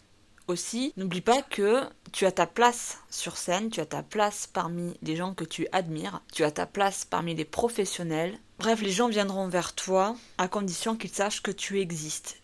Aussi, 0.47 0.93
n'oublie 0.97 1.21
pas 1.21 1.43
que 1.43 1.83
tu 2.13 2.27
as 2.27 2.33
ta 2.33 2.47
place 2.47 2.99
sur 3.09 3.37
scène, 3.37 3.71
tu 3.71 3.81
as 3.81 3.87
ta 3.87 4.03
place 4.03 4.49
parmi 4.49 4.97
les 5.03 5.17
gens 5.17 5.35
que 5.35 5.45
tu 5.45 5.67
admires, 5.71 6.23
tu 6.33 6.45
as 6.45 6.51
ta 6.51 6.67
place 6.67 7.05
parmi 7.05 7.35
les 7.35 7.45
professionnels. 7.45 8.39
Bref, 8.59 8.83
les 8.83 8.91
gens 8.91 9.09
viendront 9.09 9.49
vers 9.49 9.75
toi 9.75 10.17
à 10.39 10.49
condition 10.49 10.97
qu'ils 10.97 11.11
sachent 11.11 11.43
que 11.43 11.53
tu 11.53 11.81
existes. 11.81 12.41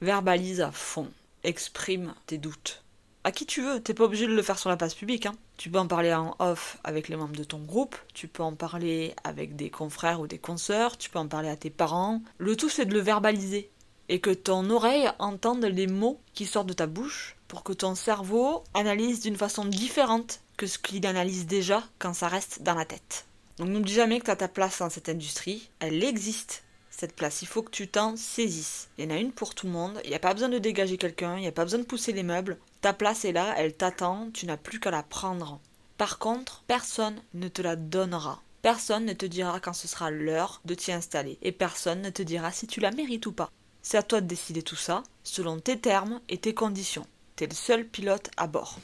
Verbalise 0.00 0.60
à 0.60 0.70
fond 0.70 1.08
exprime 1.44 2.14
tes 2.26 2.38
doutes. 2.38 2.82
À 3.24 3.32
qui 3.32 3.46
tu 3.46 3.62
veux, 3.62 3.80
t'es 3.80 3.94
pas 3.94 4.04
obligé 4.04 4.26
de 4.26 4.34
le 4.34 4.42
faire 4.42 4.58
sur 4.58 4.70
la 4.70 4.76
place 4.76 4.94
publique. 4.94 5.26
Hein. 5.26 5.34
Tu 5.56 5.70
peux 5.70 5.78
en 5.78 5.86
parler 5.86 6.14
en 6.14 6.36
off 6.38 6.78
avec 6.84 7.08
les 7.08 7.16
membres 7.16 7.36
de 7.36 7.44
ton 7.44 7.58
groupe, 7.58 7.96
tu 8.14 8.28
peux 8.28 8.42
en 8.42 8.54
parler 8.54 9.14
avec 9.24 9.56
des 9.56 9.70
confrères 9.70 10.20
ou 10.20 10.26
des 10.26 10.38
consoeurs, 10.38 10.96
tu 10.96 11.10
peux 11.10 11.18
en 11.18 11.28
parler 11.28 11.48
à 11.48 11.56
tes 11.56 11.70
parents. 11.70 12.22
Le 12.38 12.56
tout 12.56 12.68
c'est 12.68 12.86
de 12.86 12.94
le 12.94 13.00
verbaliser 13.00 13.70
et 14.08 14.20
que 14.20 14.30
ton 14.30 14.70
oreille 14.70 15.10
entende 15.18 15.64
les 15.64 15.86
mots 15.86 16.20
qui 16.32 16.46
sortent 16.46 16.68
de 16.68 16.72
ta 16.72 16.86
bouche 16.86 17.36
pour 17.48 17.62
que 17.62 17.72
ton 17.72 17.94
cerveau 17.94 18.64
analyse 18.74 19.20
d'une 19.20 19.36
façon 19.36 19.64
différente 19.64 20.40
que 20.56 20.66
ce 20.66 20.78
qu'il 20.78 21.06
analyse 21.06 21.46
déjà 21.46 21.82
quand 21.98 22.14
ça 22.14 22.28
reste 22.28 22.62
dans 22.62 22.74
la 22.74 22.84
tête. 22.84 23.26
Donc 23.58 23.68
n'oublie 23.68 23.92
jamais 23.92 24.20
que 24.20 24.30
tu 24.30 24.36
ta 24.36 24.48
place 24.48 24.78
dans 24.78 24.90
cette 24.90 25.08
industrie, 25.08 25.68
elle 25.80 26.02
existe, 26.04 26.62
cette 26.98 27.14
place. 27.14 27.42
Il 27.42 27.48
faut 27.48 27.62
que 27.62 27.70
tu 27.70 27.88
t'en 27.88 28.16
saisisses. 28.16 28.88
Il 28.98 29.04
y 29.04 29.06
en 29.06 29.14
a 29.14 29.18
une 29.18 29.32
pour 29.32 29.54
tout 29.54 29.66
le 29.66 29.72
monde. 29.72 30.00
Il 30.04 30.10
n'y 30.10 30.16
a 30.16 30.20
pas 30.20 30.34
besoin 30.34 30.48
de 30.48 30.58
dégager 30.58 30.96
quelqu'un. 30.96 31.36
Il 31.36 31.42
n'y 31.42 31.46
a 31.46 31.52
pas 31.52 31.64
besoin 31.64 31.78
de 31.78 31.84
pousser 31.84 32.12
les 32.12 32.22
meubles. 32.22 32.58
Ta 32.80 32.92
place 32.92 33.24
est 33.24 33.32
là, 33.32 33.54
elle 33.56 33.74
t'attend. 33.74 34.30
Tu 34.32 34.46
n'as 34.46 34.56
plus 34.56 34.80
qu'à 34.80 34.90
la 34.90 35.02
prendre. 35.02 35.60
Par 35.96 36.18
contre, 36.18 36.64
personne 36.66 37.20
ne 37.34 37.48
te 37.48 37.62
la 37.62 37.76
donnera. 37.76 38.42
Personne 38.62 39.04
ne 39.04 39.12
te 39.12 39.26
dira 39.26 39.60
quand 39.60 39.72
ce 39.72 39.86
sera 39.88 40.10
l'heure 40.10 40.60
de 40.64 40.74
t'y 40.74 40.92
installer. 40.92 41.38
Et 41.42 41.52
personne 41.52 42.02
ne 42.02 42.10
te 42.10 42.22
dira 42.22 42.50
si 42.50 42.66
tu 42.66 42.80
la 42.80 42.90
mérites 42.90 43.26
ou 43.26 43.32
pas. 43.32 43.50
C'est 43.82 43.96
à 43.96 44.02
toi 44.02 44.20
de 44.20 44.26
décider 44.26 44.62
tout 44.62 44.76
ça, 44.76 45.02
selon 45.22 45.60
tes 45.60 45.78
termes 45.78 46.20
et 46.28 46.38
tes 46.38 46.54
conditions. 46.54 47.06
T'es 47.36 47.46
le 47.46 47.54
seul 47.54 47.86
pilote 47.86 48.30
à 48.36 48.48
bord. 48.48 48.78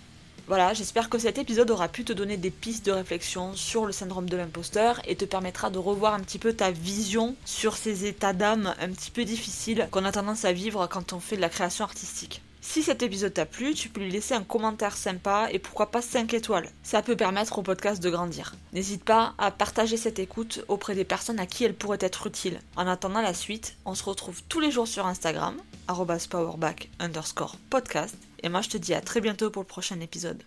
Voilà, 0.46 0.74
j'espère 0.74 1.09
que 1.09 1.18
cet 1.18 1.38
épisode 1.38 1.70
aura 1.70 1.88
pu 1.88 2.04
te 2.04 2.12
donner 2.12 2.37
des 2.37 2.50
pistes 2.50 2.85
de 2.85 2.92
réflexion 2.92 3.54
sur 3.54 3.87
le 3.87 3.92
syndrome 3.92 4.28
de 4.28 4.37
l'imposteur 4.37 5.00
et 5.07 5.16
te 5.16 5.24
permettra 5.24 5.70
de 5.70 5.78
revoir 5.78 6.12
un 6.12 6.20
petit 6.20 6.38
peu 6.38 6.52
ta 6.52 6.70
vision 6.70 7.35
sur 7.46 7.78
ces 7.78 8.04
états 8.04 8.35
d'âme 8.35 8.74
un 8.78 8.88
petit 8.90 9.11
peu 9.11 9.24
difficiles 9.24 9.88
qu'on 9.90 10.04
a 10.04 10.12
tendance 10.12 10.44
à 10.44 10.52
vivre 10.52 10.87
quand 10.87 11.14
on 11.14 11.20
fait 11.20 11.37
de 11.37 11.40
la 11.40 11.48
création 11.48 11.87
artistique. 11.87 12.42
Si 12.61 12.83
cet 12.83 13.02
épisode 13.02 13.33
t'a 13.33 13.46
plu, 13.46 13.74
tu 13.74 13.88
peux 13.88 14.02
lui 14.02 14.11
laisser 14.11 14.35
un 14.35 14.42
commentaire 14.42 14.96
sympa 14.96 15.48
et 15.50 15.59
pourquoi 15.59 15.90
pas 15.90 16.02
5 16.02 16.33
étoiles. 16.35 16.68
Ça 16.83 17.00
peut 17.00 17.16
permettre 17.16 17.59
au 17.59 17.62
podcast 17.62 18.02
de 18.02 18.11
grandir. 18.11 18.54
N'hésite 18.74 19.04
pas 19.04 19.35
à 19.38 19.50
partager 19.50 19.96
cette 19.96 20.18
écoute 20.18 20.62
auprès 20.68 20.94
des 20.94 21.04
personnes 21.04 21.40
à 21.40 21.46
qui 21.46 21.64
elle 21.64 21.74
pourrait 21.74 21.98
être 22.00 22.26
utile. 22.26 22.61
En 22.76 22.87
attendant 22.87 23.20
la 23.20 23.35
suite, 23.35 23.76
on 23.85 23.94
se 23.94 24.04
retrouve 24.04 24.42
tous 24.48 24.61
les 24.61 24.70
jours 24.70 24.88
sur 24.88 25.07
Instagram, 25.07 25.57
powerback 25.86 26.90
underscore 27.00 27.56
podcast 27.70 28.16
et 28.44 28.50
moi, 28.50 28.60
je 28.60 28.68
te 28.68 28.76
dis 28.76 28.92
à 28.92 29.00
très 29.00 29.22
bientôt 29.22 29.50
pour 29.50 29.62
le 29.62 29.66
prochain 29.66 29.98
épisode. 30.00 30.42